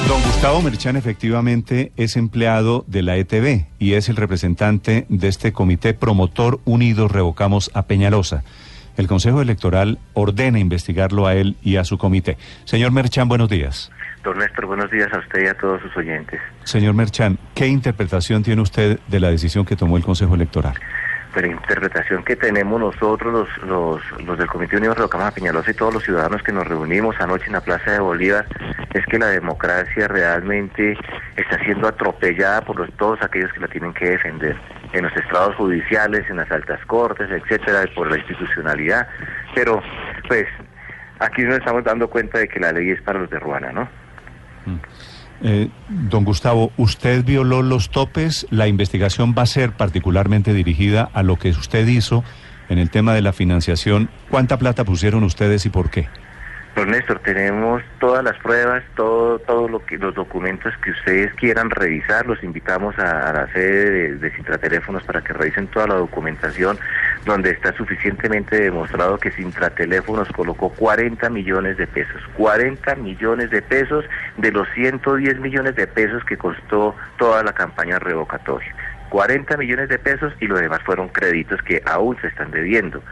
Don 0.07 0.21
Gustavo 0.23 0.61
Merchan 0.61 0.95
efectivamente 0.95 1.91
es 1.95 2.17
empleado 2.17 2.83
de 2.87 3.01
la 3.01 3.17
ETV 3.17 3.65
y 3.79 3.93
es 3.93 4.09
el 4.09 4.15
representante 4.15 5.05
de 5.09 5.27
este 5.27 5.53
comité 5.53 5.93
promotor 5.93 6.59
Unidos 6.65 7.11
Revocamos 7.11 7.71
a 7.73 7.83
Peñalosa. 7.83 8.43
El 8.97 9.07
Consejo 9.07 9.41
Electoral 9.41 9.99
ordena 10.13 10.59
investigarlo 10.59 11.27
a 11.27 11.35
él 11.35 11.55
y 11.61 11.77
a 11.77 11.85
su 11.85 11.97
comité. 11.97 12.37
Señor 12.65 12.91
Merchan, 12.91 13.29
buenos 13.29 13.49
días. 13.49 13.91
Don 14.23 14.37
Néstor, 14.37 14.67
buenos 14.67 14.91
días 14.91 15.11
a 15.13 15.19
usted 15.19 15.43
y 15.43 15.47
a 15.47 15.53
todos 15.55 15.81
sus 15.81 15.95
oyentes. 15.97 16.39
Señor 16.63 16.93
Merchan, 16.93 17.39
¿qué 17.55 17.67
interpretación 17.67 18.43
tiene 18.43 18.61
usted 18.61 18.99
de 19.07 19.19
la 19.19 19.31
decisión 19.31 19.65
que 19.65 19.75
tomó 19.75 19.97
el 19.97 20.03
Consejo 20.03 20.35
Electoral? 20.35 20.75
Pero 21.33 21.47
interpretación 21.47 22.23
que 22.25 22.35
tenemos 22.35 22.79
nosotros, 22.79 23.31
los, 23.31 23.57
los, 23.67 24.01
los 24.25 24.37
del 24.37 24.47
Comité 24.47 24.75
Unidos 24.77 24.97
Revocamos 24.97 25.27
a 25.27 25.31
Peñalosa 25.31 25.71
y 25.71 25.73
todos 25.73 25.93
los 25.93 26.03
ciudadanos 26.03 26.43
que 26.43 26.51
nos 26.51 26.67
reunimos 26.67 27.15
anoche 27.21 27.45
en 27.47 27.53
la 27.53 27.61
Plaza 27.61 27.91
de 27.91 27.99
Bolívar, 27.99 28.45
es 28.93 29.05
que 29.05 29.17
la 29.17 29.27
democracia 29.27 30.07
realmente 30.09 30.97
está 31.37 31.57
siendo 31.63 31.87
atropellada 31.87 32.61
por 32.61 32.77
los- 32.77 32.91
todos 32.97 33.21
aquellos 33.21 33.51
que 33.53 33.61
la 33.61 33.67
tienen 33.69 33.93
que 33.93 34.09
defender, 34.09 34.57
en 34.91 35.03
los 35.03 35.15
estrados 35.15 35.55
judiciales, 35.55 36.29
en 36.29 36.35
las 36.35 36.51
altas 36.51 36.83
cortes, 36.85 37.29
etcétera, 37.31 37.85
por 37.95 38.11
la 38.11 38.17
institucionalidad. 38.17 39.07
Pero, 39.55 39.81
pues, 40.27 40.45
aquí 41.19 41.43
nos 41.43 41.59
estamos 41.59 41.85
dando 41.85 42.09
cuenta 42.09 42.39
de 42.39 42.49
que 42.49 42.59
la 42.59 42.73
ley 42.73 42.89
es 42.91 43.01
para 43.01 43.19
los 43.19 43.29
de 43.29 43.39
Ruana, 43.39 43.71
¿no? 43.71 43.87
Eh, 45.43 45.69
don 45.89 46.23
Gustavo, 46.23 46.71
¿usted 46.77 47.23
violó 47.23 47.63
los 47.63 47.89
topes? 47.89 48.45
La 48.51 48.67
investigación 48.67 49.33
va 49.37 49.43
a 49.43 49.47
ser 49.47 49.71
particularmente 49.71 50.53
dirigida 50.53 51.09
a 51.13 51.23
lo 51.23 51.37
que 51.37 51.49
usted 51.49 51.87
hizo 51.87 52.23
en 52.69 52.77
el 52.77 52.89
tema 52.89 53.13
de 53.13 53.21
la 53.21 53.33
financiación. 53.33 54.09
¿Cuánta 54.29 54.57
plata 54.57 54.83
pusieron 54.83 55.23
ustedes 55.23 55.65
y 55.65 55.69
por 55.69 55.89
qué? 55.89 56.07
Don 56.75 56.89
Néstor, 56.89 57.19
tenemos 57.19 57.83
todas 57.99 58.23
las 58.23 58.37
pruebas, 58.37 58.81
todo, 58.95 59.41
los 59.67 60.15
documentos 60.15 60.73
que 60.81 60.91
ustedes 60.91 61.33
quieran 61.33 61.69
revisar, 61.69 62.25
los 62.25 62.41
invitamos 62.43 62.97
a, 62.97 63.33
la 63.33 63.47
sede 63.51 64.15
de, 64.15 64.29
de 64.29 64.81
para 65.05 65.21
que 65.21 65.33
revisen 65.33 65.67
toda 65.67 65.87
la 65.87 65.95
documentación 65.95 66.77
donde 67.25 67.51
está 67.51 67.71
suficientemente 67.73 68.59
demostrado 68.59 69.17
que 69.17 69.31
Sintrateléfonos 69.31 70.27
colocó 70.29 70.69
40 70.69 71.29
millones 71.29 71.77
de 71.77 71.87
pesos, 71.87 72.21
40 72.37 72.95
millones 72.95 73.51
de 73.51 73.61
pesos 73.61 74.05
de 74.37 74.51
los 74.51 74.67
110 74.73 75.39
millones 75.39 75.75
de 75.75 75.87
pesos 75.87 76.23
que 76.25 76.37
costó 76.37 76.95
toda 77.17 77.43
la 77.43 77.53
campaña 77.53 77.99
revocatoria. 77.99 78.73
40 79.09 79.57
millones 79.57 79.89
de 79.89 79.99
pesos 79.99 80.33
y 80.39 80.47
lo 80.47 80.57
demás 80.57 80.81
fueron 80.83 81.09
créditos 81.09 81.61
que 81.63 81.83
aún 81.85 82.17
se 82.21 82.27
están 82.27 82.49
debiendo. 82.49 83.03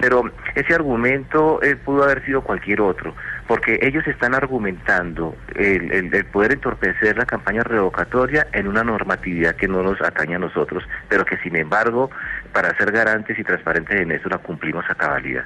Pero 0.00 0.30
ese 0.56 0.74
argumento 0.74 1.62
eh, 1.62 1.76
pudo 1.76 2.02
haber 2.02 2.24
sido 2.24 2.42
cualquier 2.42 2.80
otro, 2.80 3.14
porque 3.46 3.78
ellos 3.82 4.06
están 4.06 4.34
argumentando 4.34 5.36
el, 5.54 5.92
el- 5.92 6.14
el 6.14 6.24
poder 6.26 6.52
entorpecer 6.52 7.16
la 7.18 7.26
campaña 7.26 7.62
revocatoria 7.62 8.46
en 8.52 8.68
una 8.68 8.82
normatividad 8.82 9.54
que 9.56 9.68
no 9.68 9.82
nos 9.82 10.00
atañe 10.00 10.36
a 10.36 10.38
nosotros, 10.38 10.82
pero 11.08 11.24
que 11.24 11.36
sin 11.38 11.56
embargo, 11.56 12.10
para 12.52 12.74
ser 12.76 12.90
garantes 12.92 13.38
y 13.38 13.44
transparentes 13.44 14.00
en 14.00 14.12
eso, 14.12 14.28
la 14.28 14.38
cumplimos 14.38 14.84
a 14.88 14.94
cabalidad. 14.94 15.44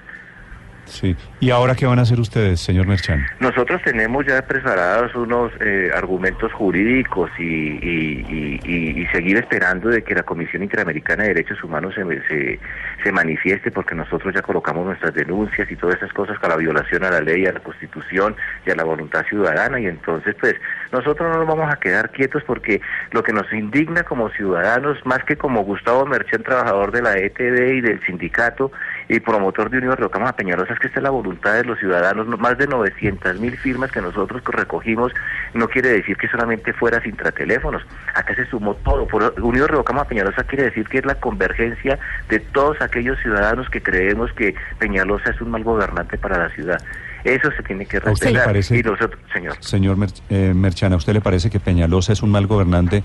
Sí. 0.85 1.15
¿Y 1.39 1.51
ahora 1.51 1.75
qué 1.75 1.85
van 1.85 1.99
a 1.99 2.03
hacer 2.03 2.19
ustedes, 2.19 2.61
señor 2.61 2.87
Merchan? 2.87 3.23
Nosotros 3.41 3.83
tenemos 3.85 4.25
ya 4.25 4.41
preparados 4.41 5.15
unos 5.15 5.53
eh, 5.61 5.91
argumentos 5.95 6.51
jurídicos 6.55 7.31
y, 7.39 7.43
y- 7.45 8.25
y- 8.27 8.61
y- 8.65 9.03
y 9.03 9.07
seguir 9.09 9.37
esperando 9.37 9.91
de 9.91 10.03
que 10.03 10.15
la 10.15 10.23
Comisión 10.23 10.63
Interamericana 10.63 11.25
de 11.25 11.35
Derechos 11.35 11.63
Humanos 11.63 11.95
se, 11.95 12.05
se, 12.27 12.59
se 13.03 13.13
manifieste 13.13 13.71
porque 13.71 13.95
nosotros 13.95 14.35
ya 14.35 14.43
colocamos 14.43 14.85
nuestras 14.87 15.15
denuncias 15.15 15.71
y 15.71 15.77
todas 15.77 15.97
esas 15.97 16.13
cosas 16.13 16.39
para 16.39 16.55
la 16.55 16.61
violación 16.61 17.05
a 17.05 17.11
la 17.11 17.21
ley, 17.21 17.47
a 17.47 17.53
la 17.53 17.61
Constitución 17.61 18.35
y 18.67 18.71
a 18.71 18.75
la 18.75 18.85
voluntad 18.85 19.25
ciudadana. 19.29 19.79
Y 19.81 19.87
entonces 19.87 20.35
pues 20.41 20.55
nosotros 20.93 21.31
no 21.31 21.39
nos 21.39 21.47
vamos 21.47 21.73
a 21.73 21.79
quedar 21.79 22.11
quietos 22.11 22.43
porque 22.45 22.81
lo 23.13 23.23
que 23.23 23.33
nos 23.33 23.53
indigna 23.53 24.03
como 24.03 24.31
ciudadanos, 24.31 24.99
más 25.07 25.23
que 25.25 25.37
como 25.37 25.63
Gustavo 25.63 26.07
Merchán, 26.07 26.43
trabajador 26.43 26.91
de 26.93 27.03
la 27.03 27.17
ETB 27.19 27.75
y 27.75 27.81
del 27.81 28.05
sindicato 28.05 28.73
y 29.09 29.21
promotor 29.21 29.71
de 29.71 29.79
Unión 29.79 29.97
Rocama 29.97 30.33
Peñalosa, 30.35 30.73
es 30.75 30.79
que 30.81 30.89
esta 30.89 30.99
es 31.01 31.05
la 31.05 31.11
voluntad 31.11 31.55
de 31.55 31.65
los 31.65 31.79
ciudadanos, 31.79 32.27
no- 32.27 32.37
más 32.37 32.59
de 32.59 32.67
900 32.67 33.39
mil 33.41 33.57
firmas 33.57 33.91
que 33.93 34.01
nosotros 34.03 34.43
recogimos, 34.47 35.13
no 35.55 35.69
quiere 35.69 35.89
decir 35.91 36.17
que 36.17 36.29
solamente 36.29 36.73
fuera 36.73 37.01
sin 37.01 37.17
teléfonos, 37.17 37.83
acá 38.15 38.35
se 38.35 38.45
sumó 38.47 38.75
todo, 38.77 39.07
por 39.07 39.35
Unión 39.41 39.69
Rocama 39.69 40.05
Peñalosa 40.05 40.45
quiere 40.45 40.65
decir 40.65 40.87
que 40.89 40.99
es 40.99 41.07
la 41.07 41.15
convergencia 41.15 41.99
de 42.29 42.41
todos 42.41 42.81
aquellos 42.89 43.19
ciudadanos 43.21 43.69
que 43.71 43.81
creemos 43.83 44.33
que 44.33 44.55
Peñalosa 44.79 45.31
es 45.31 45.41
un 45.41 45.51
mal 45.51 45.63
gobernante 45.63 46.19
para 46.19 46.39
la 46.39 46.49
ciudad. 46.55 46.81
Eso 47.25 47.51
se 47.57 47.63
tiene 47.63 47.85
que 47.87 47.97
¿A 47.99 48.11
usted 48.11 48.27
le 48.27 48.33
respetar. 48.33 48.45
parece- 48.47 48.79
Y 48.79 48.83
nosotros, 48.83 49.21
señor. 49.33 49.57
Señor 49.61 49.97
Mer- 49.97 50.11
eh, 50.31 50.53
Merchan, 50.55 50.93
¿a 50.93 50.97
usted 50.97 51.13
le 51.15 51.21
parece 51.21 51.51
que 51.51 51.61
Peñalosa 51.61 52.13
es 52.13 52.23
un 52.23 52.31
mal 52.31 52.47
gobernante 52.47 53.03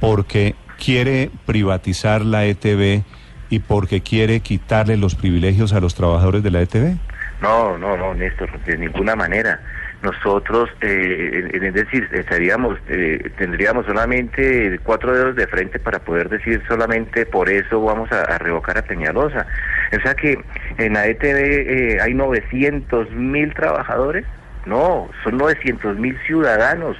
porque 0.00 0.54
quiere 0.82 1.30
privatizar 1.46 2.22
la 2.24 2.44
ETB 2.44 3.02
y 3.50 3.58
porque 3.60 4.00
quiere 4.02 4.40
quitarle 4.40 4.96
los 4.96 5.14
privilegios 5.14 5.72
a 5.74 5.80
los 5.80 5.94
trabajadores 5.94 6.42
de 6.42 6.50
la 6.50 6.60
E 6.60 6.62
ETB? 6.62 6.96
No, 7.42 7.76
no, 7.76 7.96
no, 7.96 8.14
Néstor, 8.14 8.48
de 8.64 8.78
ninguna 8.78 9.14
manera. 9.16 9.60
Nosotros, 10.02 10.68
eh, 10.80 11.48
es 11.52 11.74
decir, 11.74 12.08
estaríamos, 12.12 12.76
eh, 12.88 13.30
tendríamos 13.38 13.86
solamente 13.86 14.80
cuatro 14.82 15.14
dedos 15.14 15.36
de 15.36 15.46
frente 15.46 15.78
para 15.78 16.00
poder 16.00 16.28
decir 16.28 16.60
solamente 16.66 17.24
por 17.24 17.48
eso 17.48 17.80
vamos 17.80 18.10
a, 18.10 18.22
a 18.22 18.38
revocar 18.38 18.78
a 18.78 18.82
Peñalosa. 18.82 19.46
O 19.96 20.00
sea 20.00 20.14
que 20.14 20.38
en 20.78 20.94
la 20.94 21.06
ETV 21.06 21.36
eh, 21.36 21.98
hay 22.00 22.14
900 22.14 23.12
mil 23.12 23.54
trabajadores. 23.54 24.26
No, 24.66 25.08
son 25.22 25.38
900 25.38 25.96
mil 25.98 26.18
ciudadanos. 26.26 26.96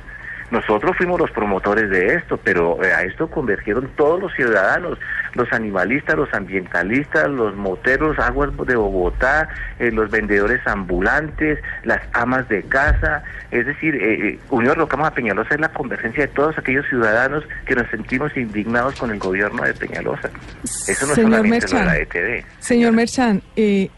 Nosotros 0.53 0.97
fuimos 0.97 1.19
los 1.19 1.31
promotores 1.31 1.91
de 1.91 2.15
esto, 2.15 2.37
pero 2.37 2.83
eh, 2.85 2.93
a 2.93 3.03
esto 3.03 3.29
convergieron 3.29 3.89
todos 3.97 4.21
los 4.21 4.33
ciudadanos, 4.35 4.99
los 5.35 5.51
animalistas, 5.53 6.15
los 6.15 6.33
ambientalistas, 6.35 7.29
los 7.31 7.57
moteros, 7.57 8.19
aguas 8.19 8.51
de 8.67 8.77
Bogotá, 8.77 9.49
eh, 9.79 9.91
los 9.91 10.11
vendedores 10.11 10.61
ambulantes, 10.67 11.59
las 11.85 12.03
amas 12.13 12.47
de 12.51 12.63
casa, 12.65 13.25
es 13.53 13.67
decir, 13.67 13.95
eh, 13.95 14.29
eh, 14.29 14.39
Unión 14.49 14.77
Rocama 14.77 15.11
Peñalosa 15.11 15.55
es 15.55 15.61
la 15.61 15.69
convergencia 15.69 16.27
de 16.27 16.33
todos 16.33 16.57
aquellos 16.57 16.87
ciudadanos 16.89 17.45
que 17.67 17.75
nos 17.75 17.87
sentimos 17.91 18.35
indignados 18.35 18.99
con 18.99 19.11
el 19.11 19.19
gobierno 19.19 19.63
de 19.63 19.75
Peñalosa. 19.75 20.31
Eso 20.65 21.07
no 21.07 21.13
es 21.13 21.19
solamente 21.21 21.67
lo 21.71 21.79
de 21.79 21.85
la 21.85 21.93
Merchan. 21.93 22.19
ETV. 22.23 22.45
Señor 22.59 22.93
Merchan, 22.93 23.43
eh, 23.57 23.91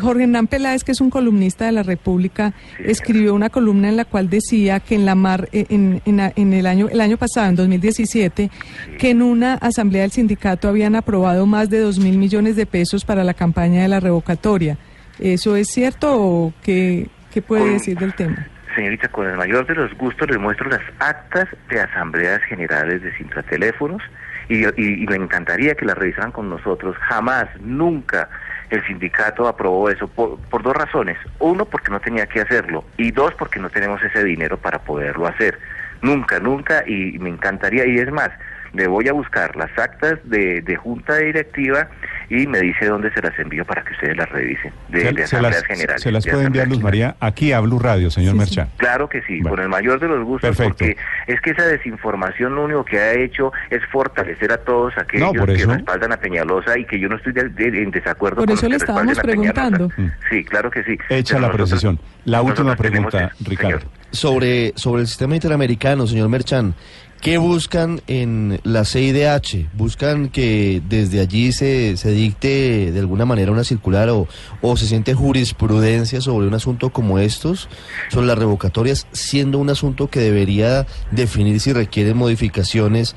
Jorge 0.00 0.24
Hernán 0.24 0.46
Peláez, 0.46 0.84
que 0.84 0.92
es 0.92 1.00
un 1.00 1.10
columnista 1.10 1.66
de 1.66 1.72
la 1.72 1.82
República, 1.82 2.52
escribió 2.78 3.34
una 3.34 3.50
columna 3.50 3.88
en 3.88 3.96
la 3.96 4.04
cual 4.04 4.28
decía 4.28 4.80
que 4.80 4.94
en 4.94 5.04
la 5.06 5.14
mar, 5.14 5.48
eh, 5.52 5.66
en, 5.70 6.02
en 6.04 6.20
en 6.36 6.52
el 6.52 6.66
año 6.66 6.88
el 6.90 7.00
año 7.00 7.16
pasado, 7.16 7.48
en 7.48 7.56
2017, 7.56 8.50
que 8.98 9.10
en 9.10 9.22
una 9.22 9.54
asamblea 9.54 10.02
del 10.02 10.10
sindicato 10.10 10.68
habían 10.68 10.94
aprobado 10.96 11.46
más 11.46 11.70
de 11.70 11.78
dos 11.80 11.98
mil 11.98 12.18
millones 12.18 12.56
de 12.56 12.66
pesos 12.66 13.04
para 13.04 13.24
la 13.24 13.34
campaña 13.34 13.82
de 13.82 13.88
la 13.88 14.00
revocatoria. 14.00 14.76
¿Eso 15.18 15.56
es 15.56 15.68
cierto 15.68 16.14
o 16.20 16.52
qué, 16.62 17.08
qué 17.32 17.40
puede 17.40 17.62
Con- 17.62 17.72
decir 17.72 17.98
del 17.98 18.14
tema? 18.14 18.46
Señorita, 18.74 19.08
con 19.08 19.26
el 19.26 19.36
mayor 19.38 19.66
de 19.66 19.74
los 19.74 19.96
gustos 19.96 20.28
les 20.28 20.38
muestro 20.38 20.68
las 20.68 20.82
actas 20.98 21.46
de 21.70 21.80
asambleas 21.80 22.42
generales 22.42 23.00
de 23.02 23.16
Sintrateléfonos 23.16 24.02
y, 24.50 24.66
y, 24.66 25.02
y 25.02 25.06
me 25.06 25.16
encantaría 25.16 25.74
que 25.74 25.86
las 25.86 25.96
revisaran 25.96 26.30
con 26.30 26.50
nosotros. 26.50 26.94
Jamás, 27.08 27.46
nunca 27.60 28.28
el 28.70 28.86
sindicato 28.86 29.48
aprobó 29.48 29.88
eso 29.90 30.08
por, 30.08 30.38
por 30.38 30.62
dos 30.62 30.74
razones. 30.74 31.18
Uno, 31.38 31.64
porque 31.64 31.90
no 31.90 32.00
tenía 32.00 32.26
que 32.26 32.40
hacerlo 32.40 32.84
y 32.96 33.10
dos, 33.10 33.34
porque 33.34 33.60
no 33.60 33.70
tenemos 33.70 34.02
ese 34.02 34.24
dinero 34.24 34.56
para 34.56 34.80
poderlo 34.80 35.26
hacer. 35.26 35.58
Nunca, 36.02 36.38
nunca 36.40 36.84
y 36.86 37.18
me 37.18 37.30
encantaría 37.30 37.86
y 37.86 37.98
es 37.98 38.10
más, 38.12 38.30
le 38.72 38.86
voy 38.86 39.08
a 39.08 39.12
buscar 39.12 39.56
las 39.56 39.76
actas 39.78 40.18
de, 40.24 40.60
de 40.60 40.76
junta 40.76 41.16
directiva 41.16 41.88
y 42.28 42.46
me 42.46 42.60
dice 42.60 42.86
dónde 42.86 43.10
se 43.12 43.22
las 43.22 43.38
envío 43.38 43.64
para 43.64 43.82
que 43.84 43.92
ustedes 43.92 44.16
las 44.16 44.28
revisen 44.30 44.72
de, 44.88 45.00
Se, 45.00 45.12
de 45.12 45.26
se 45.26 45.40
las, 45.42 45.62
generales. 45.64 46.02
se 46.02 46.10
las 46.12 46.24
de 46.24 46.30
puede 46.32 46.44
enviar 46.46 46.68
Luz 46.68 46.80
María 46.82 47.16
aquí 47.20 47.52
a 47.52 47.60
Blue 47.60 47.78
Radio, 47.78 48.10
señor 48.10 48.34
Merchan. 48.34 48.68
Claro 48.76 49.08
que 49.08 49.22
sí, 49.22 49.34
Bueno. 49.40 49.50
con 49.50 49.60
el 49.60 49.68
mayor 49.68 50.00
de 50.00 50.08
los 50.08 50.24
gustos, 50.24 50.48
Perfecto. 50.56 50.76
porque 50.78 50.96
es 51.26 51.40
que 51.40 51.50
esa 51.50 51.64
desinformación 51.66 52.54
lo 52.54 52.64
único 52.64 52.84
que 52.84 52.98
ha 52.98 53.12
hecho 53.12 53.52
es 53.70 53.80
fortalecer 53.92 54.52
a 54.52 54.58
todos 54.58 54.92
aquellos 54.98 55.32
por 55.36 55.54
que 55.54 55.64
respaldan 55.66 56.12
a 56.12 56.16
Peñalosa 56.16 56.78
y 56.78 56.84
que 56.84 56.98
yo 56.98 57.08
no 57.08 57.16
estoy 57.16 57.32
de- 57.32 57.48
de- 57.48 57.82
en 57.82 57.90
desacuerdo 57.90 58.36
Por 58.36 58.46
con 58.46 58.54
eso 58.54 58.66
le 58.66 58.70
que 58.70 58.76
estábamos 58.76 59.18
preguntando. 59.18 59.88
Peñalosa. 59.88 60.18
Sí, 60.30 60.44
claro 60.44 60.70
que 60.70 60.82
sí. 60.84 60.98
Hecha 61.08 61.34
Pero 61.36 61.40
la 61.40 61.46
nosotros- 61.48 61.68
precisión. 61.70 62.00
La 62.24 62.42
última 62.42 62.74
tenemos 62.76 63.10
pregunta, 63.12 63.32
Ricardo. 63.48 63.78
señor. 63.78 63.92
Sobre, 64.10 64.72
sobre 64.76 65.02
el 65.02 65.06
sistema 65.08 65.34
interamericano, 65.34 66.06
señor 66.06 66.28
Merchan, 66.28 66.74
¿qué 67.20 67.38
buscan 67.38 68.00
en 68.06 68.60
la 68.64 68.84
CIDH? 68.84 69.70
¿Buscan 69.74 70.28
que 70.28 70.82
desde 70.88 71.20
allí 71.20 71.52
se, 71.52 71.96
se 71.96 72.10
dicte 72.10 72.92
de 72.92 72.98
alguna 72.98 73.24
manera 73.24 73.52
una 73.52 73.64
circular 73.64 74.08
o, 74.10 74.28
o 74.62 74.76
se 74.76 74.86
siente 74.86 75.14
jurisprudencia 75.14 76.20
sobre 76.20 76.46
un 76.46 76.54
asunto 76.54 76.90
como 76.90 77.18
estos, 77.18 77.68
sobre 78.10 78.26
las 78.26 78.38
revocatorias, 78.38 79.06
siendo 79.12 79.58
un 79.58 79.70
asunto 79.70 80.08
que 80.08 80.20
debería 80.20 80.86
definir 81.10 81.60
si 81.60 81.72
requieren 81.72 82.16
modificaciones 82.16 83.16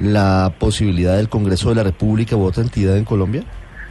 la 0.00 0.54
posibilidad 0.58 1.16
del 1.16 1.28
Congreso 1.28 1.70
de 1.70 1.76
la 1.76 1.82
República 1.82 2.36
u 2.36 2.44
otra 2.44 2.62
entidad 2.62 2.96
en 2.96 3.04
Colombia? 3.04 3.44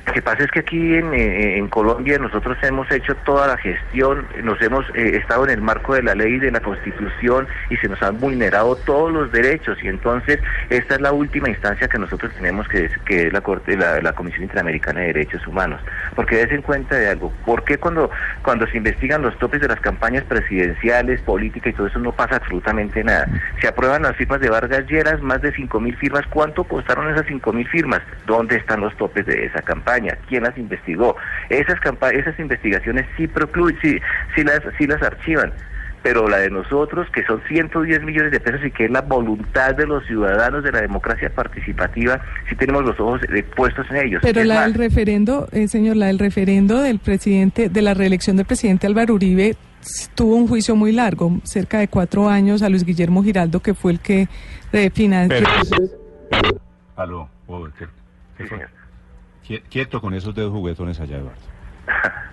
Lo 0.06 0.14
que 0.14 0.22
pasa 0.22 0.44
es 0.44 0.52
que 0.52 0.60
aquí 0.60 0.96
en, 0.96 1.14
eh, 1.16 1.58
en 1.58 1.68
Colombia 1.68 2.20
nosotros 2.20 2.58
hemos 2.62 2.90
hecho 2.92 3.16
toda 3.26 3.48
la 3.48 3.58
gestión, 3.58 4.28
nos 4.44 4.62
hemos 4.62 4.86
eh, 4.94 5.18
estado 5.18 5.46
en 5.46 5.50
el 5.50 5.62
marco 5.62 5.96
de 5.96 6.04
la 6.04 6.14
ley 6.14 6.38
de 6.38 6.52
la 6.52 6.60
Constitución 6.60 7.48
y 7.72 7.78
se 7.78 7.90
nos 7.90 8.02
han 8.04 8.20
vulnerado 8.20 8.76
todos 8.76 9.12
los 9.12 9.32
derechos 9.32 9.78
y 9.84 9.88
entonces 9.88 10.40
esta 10.70 10.96
es 10.96 11.02
la 11.02 11.12
última 11.12 11.50
instancia 11.50 11.88
que 11.88 11.98
nosotros 11.98 12.32
tenemos 12.36 12.68
que, 12.68 12.88
que 13.06 13.28
es 13.28 13.34
la, 13.34 13.42
Corte, 13.42 13.76
la, 13.76 14.14
Comisión 14.14 14.44
Interamericana 14.44 15.02
de 15.02 15.08
Derechos 15.08 15.46
Humanos. 15.48 15.82
Porque 16.16 16.36
des 16.36 16.52
en 16.52 16.62
cuenta 16.62 16.96
de 16.96 17.10
algo, 17.10 17.34
¿por 17.44 17.64
qué 17.64 17.80
cuando, 17.80 18.12
cuando 18.44 18.68
se 18.68 18.78
investigan 18.78 19.24
los 19.24 19.38
topes 19.40 19.60
de 19.60 19.68
las 19.68 19.80
campañas 19.80 20.24
presidenciales, 20.26 21.20
políticas 21.22 21.74
y 21.74 21.76
todo 21.76 21.88
eso 21.88 22.00
no 22.00 22.12
pasa 22.12 22.36
absolutamente 22.36 23.04
nada? 23.04 23.28
Se 23.60 23.68
aprueban 23.68 24.04
las 24.04 24.16
firmas 24.16 24.40
de 24.40 24.50
Vargas 24.50 24.86
Lleras, 24.88 25.20
más 25.22 25.42
de 25.42 25.52
cinco 25.52 25.80
mil 25.80 25.98
firmas, 25.98 26.26
¿cuánto 26.28 26.64
costaron 26.64 27.12
esas 27.12 27.26
cinco 27.28 27.52
mil 27.52 27.68
firmas? 27.68 28.02
¿Dónde 28.28 28.58
están 28.58 28.82
los 28.82 28.96
topes 28.98 29.26
de 29.26 29.46
esa 29.46 29.64
campaña? 29.64 29.95
¿Quién 30.28 30.44
las 30.44 30.58
investigó? 30.58 31.16
Esas 31.50 31.80
campa 31.80 32.10
esas 32.10 32.38
investigaciones 32.40 33.06
sí, 33.18 33.28
sí, 33.82 33.98
sí 34.36 34.44
las, 34.44 34.62
sí 34.78 34.88
las 34.88 35.02
archivan. 35.02 35.52
Pero 36.04 36.28
la 36.30 36.38
de 36.38 36.52
nosotros, 36.52 37.08
que 37.12 37.26
son 37.26 37.42
110 37.48 38.04
millones 38.04 38.32
de 38.32 38.40
pesos 38.40 38.64
y 38.64 38.70
que 38.70 38.86
es 38.86 38.92
la 38.92 39.02
voluntad 39.02 39.74
de 39.74 39.88
los 39.88 40.06
ciudadanos 40.06 40.64
de 40.64 40.72
la 40.72 40.82
democracia 40.82 41.32
participativa, 41.34 42.22
sí 42.48 42.56
tenemos 42.56 42.84
los 42.86 43.00
ojos 43.00 43.22
eh, 43.36 43.42
puestos 43.56 43.88
en 43.90 43.98
ellos. 44.06 44.20
Pero 44.22 44.42
Es 44.42 44.46
la 44.46 44.54
más, 44.54 44.64
del 44.66 44.74
referendo, 44.76 45.48
eh, 45.52 45.68
señor, 45.68 45.96
la 45.96 46.06
del 46.06 46.20
referendo 46.20 46.80
del 46.84 47.00
presidente, 47.00 47.70
de 47.70 47.82
la 47.82 47.96
reelección 47.96 48.38
del 48.38 48.46
presidente 48.46 48.86
Álvaro 48.86 49.16
Uribe, 49.16 49.56
tuvo 50.14 50.36
un 50.36 50.48
juicio 50.48 50.76
muy 50.76 50.92
largo, 50.92 51.40
cerca 51.44 51.80
de 51.80 51.88
cuatro 51.88 52.30
años, 52.30 52.62
a 52.62 52.70
Luis 52.70 52.86
Guillermo 52.86 53.24
Giraldo, 53.24 53.60
que 53.62 53.74
fue 53.74 53.92
el 53.94 54.00
que 54.00 54.28
refinanció. 54.72 55.44
Pero, 56.30 56.62
aló, 56.98 57.30
¿qué- 57.80 57.88
qué 58.38 58.46
fue? 58.46 58.58
Quie- 58.60 58.68
Quieto 59.70 60.02
con 60.02 60.14
esos 60.14 60.34
dedos 60.34 60.52
juguetones 60.52 61.00
allá, 61.00 61.18
Eduardo. 61.18 61.42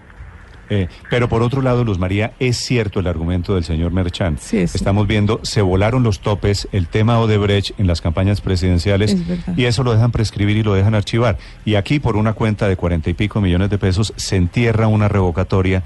Eh, 0.71 0.89
pero 1.11 1.29
por 1.29 1.43
otro 1.43 1.61
lado, 1.61 1.85
Luz 1.85 1.99
María, 1.99 2.33
es 2.39 2.57
cierto 2.57 3.01
el 3.01 3.07
argumento 3.07 3.57
del 3.57 3.65
señor 3.65 3.93
Merchan. 3.93 4.39
Estamos 4.53 5.07
viendo, 5.07 5.41
se 5.43 5.61
volaron 5.61 6.03
los 6.03 6.21
topes, 6.21 6.67
el 6.73 6.89
tema 6.89 7.19
Odebrecht 7.19 7.79
en 7.79 7.87
las 7.87 8.01
campañas 8.01 8.41
presidenciales 8.41 9.13
Es 9.13 9.59
y 9.59 9.67
eso 9.67 9.83
lo 9.83 9.93
dejan 9.93 10.13
prescribir 10.13 10.57
y 10.57 10.63
lo 10.63 10.73
dejan 10.73 10.95
archivar. 10.95 11.37
Y 11.67 11.75
aquí, 11.75 12.01
por 12.01 12.17
una 12.17 12.33
cuenta 12.33 12.69
de 12.69 12.77
cuarenta 12.77 13.11
y 13.11 13.15
pico 13.15 13.43
millones 13.43 13.69
de 13.69 13.77
pesos, 13.77 14.15
se 14.17 14.37
entierra 14.37 14.87
una 14.87 15.09
revocatoria 15.09 15.83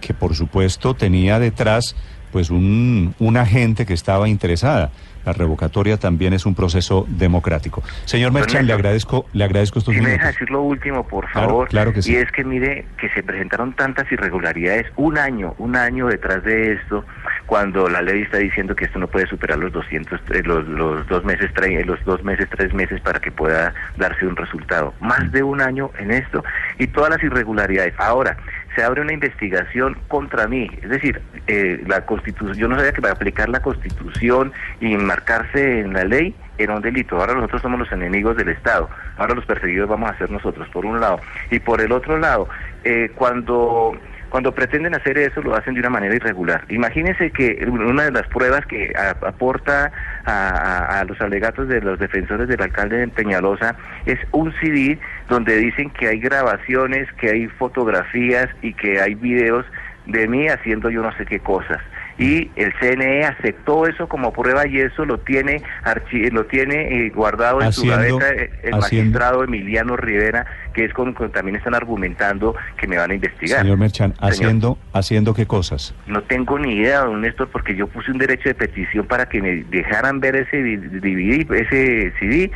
que, 0.00 0.14
por 0.14 0.36
supuesto, 0.36 0.94
tenía 0.94 1.40
detrás 1.40 1.96
pues 2.38 2.50
un, 2.50 3.16
una 3.18 3.44
gente 3.44 3.84
que 3.84 3.94
estaba 3.94 4.28
interesada. 4.28 4.92
La 5.24 5.32
revocatoria 5.32 5.96
también 5.98 6.32
es 6.32 6.46
un 6.46 6.54
proceso 6.54 7.04
democrático. 7.08 7.82
Señor 8.04 8.30
Merchan, 8.32 8.64
le 8.66 8.72
agradezco, 8.72 9.26
le 9.32 9.42
agradezco 9.44 9.80
estos 9.80 9.92
Si 9.92 10.00
me 10.00 10.10
deja 10.10 10.18
minutos. 10.26 10.34
decir 10.38 10.50
lo 10.52 10.62
último, 10.62 11.06
por 11.06 11.26
Claro, 11.32 11.48
favor. 11.48 11.68
claro 11.68 11.92
que 11.92 12.00
sí. 12.00 12.12
Y 12.12 12.16
es 12.16 12.30
que 12.30 12.44
mire 12.44 12.86
que 12.98 13.08
se 13.10 13.24
presentaron 13.24 13.72
tantas 13.74 14.10
irregularidades, 14.12 14.86
un 14.96 15.18
año, 15.18 15.54
un 15.58 15.74
año 15.74 16.06
detrás 16.06 16.44
de 16.44 16.74
esto, 16.74 17.04
cuando 17.46 17.88
la 17.88 18.00
ley 18.00 18.22
está 18.22 18.38
diciendo 18.38 18.74
que 18.76 18.84
esto 18.84 18.98
no 19.00 19.08
puede 19.08 19.26
superar 19.26 19.58
los 19.58 19.72
200, 19.72 20.20
eh, 20.30 20.42
los, 20.44 20.66
los 20.68 21.06
dos 21.08 21.24
meses, 21.24 21.50
tre- 21.52 21.84
los 21.84 22.02
dos 22.04 22.22
meses, 22.22 22.46
tres 22.56 22.72
meses 22.72 23.00
para 23.00 23.18
que 23.20 23.32
pueda 23.32 23.74
darse 23.96 24.24
un 24.24 24.36
resultado. 24.36 24.94
Más 25.00 25.30
de 25.32 25.42
un 25.42 25.60
año 25.60 25.90
en 25.98 26.12
esto 26.12 26.42
y 26.78 26.86
todas 26.86 27.10
las 27.10 27.22
irregularidades. 27.24 27.92
Ahora, 27.98 28.36
se 28.74 28.82
abre 28.82 29.00
una 29.00 29.12
investigación 29.12 29.96
contra 30.08 30.46
mí. 30.46 30.68
Es 30.82 30.90
decir, 30.90 31.20
eh, 31.46 31.82
la 31.86 32.04
constitución, 32.06 32.56
yo 32.56 32.68
no 32.68 32.76
sabía 32.76 32.92
que 32.92 33.02
para 33.02 33.14
aplicar 33.14 33.48
la 33.48 33.60
constitución 33.60 34.52
y 34.80 34.96
marcarse 34.96 35.80
en 35.80 35.92
la 35.92 36.04
ley 36.04 36.34
era 36.58 36.74
un 36.74 36.82
delito. 36.82 37.16
Ahora 37.16 37.34
nosotros 37.34 37.62
somos 37.62 37.78
los 37.78 37.92
enemigos 37.92 38.36
del 38.36 38.48
Estado. 38.48 38.88
Ahora 39.16 39.34
los 39.34 39.46
perseguidos 39.46 39.88
vamos 39.88 40.10
a 40.10 40.18
ser 40.18 40.30
nosotros, 40.30 40.68
por 40.68 40.84
un 40.84 41.00
lado. 41.00 41.20
Y 41.50 41.58
por 41.60 41.80
el 41.80 41.92
otro 41.92 42.18
lado, 42.18 42.48
eh, 42.84 43.10
cuando 43.14 43.94
cuando 44.30 44.54
pretenden 44.54 44.94
hacer 44.94 45.18
eso 45.18 45.40
lo 45.42 45.54
hacen 45.56 45.74
de 45.74 45.80
una 45.80 45.90
manera 45.90 46.14
irregular. 46.14 46.64
Imagínense 46.68 47.30
que 47.30 47.66
una 47.68 48.04
de 48.04 48.12
las 48.12 48.26
pruebas 48.28 48.64
que 48.66 48.92
aporta 49.26 49.90
a, 50.24 50.48
a- 50.48 51.00
a 51.00 51.04
los 51.04 51.20
alegatos 51.20 51.68
de 51.68 51.80
los 51.80 51.98
defensores 51.98 52.48
del 52.48 52.60
alcalde 52.62 52.98
de 52.98 53.08
Peñalosa 53.08 53.76
es 54.04 54.18
un 54.32 54.52
CD 54.60 54.98
donde 55.28 55.56
dicen 55.56 55.90
que 55.90 56.08
hay 56.08 56.18
grabaciones, 56.20 57.08
que 57.20 57.30
hay 57.30 57.46
fotografías 57.48 58.48
y 58.62 58.74
que 58.74 59.00
hay 59.00 59.14
videos 59.14 59.64
de 60.06 60.26
mí 60.28 60.48
haciendo 60.48 60.90
yo 60.90 61.02
no 61.02 61.12
sé 61.16 61.24
qué 61.26 61.38
cosas. 61.40 61.78
Y 62.18 62.50
el 62.56 62.72
CNE 62.80 63.24
aceptó 63.24 63.86
eso 63.86 64.08
como 64.08 64.32
prueba 64.32 64.66
y 64.66 64.78
eso 64.80 65.04
lo 65.04 65.18
tiene 65.18 65.62
archi- 65.84 66.30
lo 66.32 66.46
tiene 66.46 67.06
eh, 67.06 67.10
guardado 67.10 67.62
en 67.62 67.72
su 67.72 67.86
gaveta 67.86 68.28
el 68.30 68.50
haciendo- 68.74 68.78
magistrado 68.80 69.44
Emiliano 69.44 69.96
Rivera, 69.96 70.44
que 70.74 70.84
es 70.84 70.92
con, 70.92 71.12
con- 71.14 71.30
también 71.30 71.54
están 71.56 71.74
argumentando 71.76 72.56
que 72.76 72.88
me 72.88 72.96
van 72.96 73.12
a 73.12 73.14
investigar. 73.14 73.60
Señor 73.62 73.78
Merchan, 73.78 74.14
Señor. 74.14 74.32
haciendo, 74.32 74.78
haciendo 74.92 75.32
qué 75.34 75.46
cosas. 75.46 75.94
No 76.08 76.22
tengo 76.22 76.58
ni 76.58 76.74
idea, 76.74 77.00
don 77.02 77.20
Néstor, 77.20 77.48
porque 77.50 77.76
yo 77.76 77.86
puse 77.86 78.10
un 78.10 78.18
derecho 78.18 78.48
de 78.48 78.54
petición 78.56 79.06
para 79.06 79.26
que 79.26 79.40
me 79.40 79.62
dejaran 79.70 80.18
ver 80.18 80.34
ese 80.36 80.56
DVD, 80.60 81.46
ese 81.54 82.12
CD, 82.18 82.50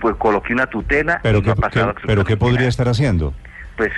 pues 0.00 0.16
coloqué 0.16 0.54
una 0.54 0.66
tutela 0.68 1.20
Pero 1.22 1.38
y 1.38 1.40
no 1.42 1.44
qué, 1.44 1.50
ha 1.50 1.54
pasado 1.54 1.94
qué- 1.94 2.02
pero 2.06 2.24
qué 2.24 2.36
podría 2.38 2.68
estar 2.68 2.88
haciendo. 2.88 3.34
pues 3.76 3.90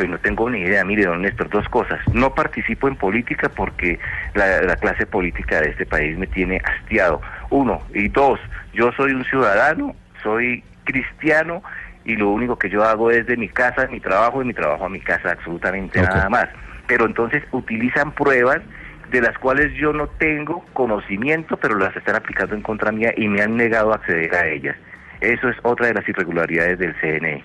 pues 0.00 0.08
no 0.08 0.18
tengo 0.18 0.48
ni 0.48 0.60
idea, 0.60 0.82
mire, 0.82 1.04
don 1.04 1.20
Néstor, 1.20 1.50
dos 1.50 1.68
cosas. 1.68 2.00
No 2.14 2.34
participo 2.34 2.88
en 2.88 2.96
política 2.96 3.50
porque 3.50 3.98
la, 4.32 4.62
la 4.62 4.76
clase 4.76 5.04
política 5.04 5.60
de 5.60 5.68
este 5.68 5.84
país 5.84 6.16
me 6.16 6.26
tiene 6.26 6.62
hastiado. 6.64 7.20
Uno. 7.50 7.82
Y 7.92 8.08
dos, 8.08 8.40
yo 8.72 8.92
soy 8.92 9.12
un 9.12 9.26
ciudadano, 9.26 9.94
soy 10.22 10.64
cristiano 10.84 11.62
y 12.06 12.16
lo 12.16 12.30
único 12.30 12.58
que 12.58 12.70
yo 12.70 12.82
hago 12.82 13.10
es 13.10 13.26
de 13.26 13.36
mi 13.36 13.50
casa, 13.50 13.88
mi 13.88 14.00
trabajo, 14.00 14.38
de 14.38 14.46
mi 14.46 14.54
trabajo 14.54 14.86
a 14.86 14.88
mi 14.88 15.00
casa, 15.00 15.32
absolutamente 15.32 16.00
nada 16.00 16.30
más. 16.30 16.48
Pero 16.86 17.04
entonces 17.04 17.42
utilizan 17.52 18.12
pruebas 18.12 18.62
de 19.10 19.20
las 19.20 19.36
cuales 19.36 19.70
yo 19.74 19.92
no 19.92 20.06
tengo 20.06 20.64
conocimiento, 20.72 21.58
pero 21.58 21.76
las 21.76 21.94
están 21.94 22.16
aplicando 22.16 22.54
en 22.54 22.62
contra 22.62 22.90
mía 22.90 23.12
y 23.18 23.28
me 23.28 23.42
han 23.42 23.54
negado 23.54 23.92
a 23.92 23.96
acceder 23.96 24.34
a 24.34 24.48
ellas. 24.48 24.76
Eso 25.20 25.50
es 25.50 25.58
otra 25.62 25.88
de 25.88 25.92
las 25.92 26.08
irregularidades 26.08 26.78
del. 26.78 26.94
CNE. 27.02 27.44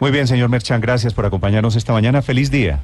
Muy 0.00 0.10
bien, 0.10 0.26
señor 0.26 0.48
Merchan, 0.48 0.80
gracias 0.80 1.14
por 1.14 1.26
acompañarnos 1.26 1.76
esta 1.76 1.92
mañana. 1.92 2.22
Feliz 2.22 2.50
día. 2.50 2.80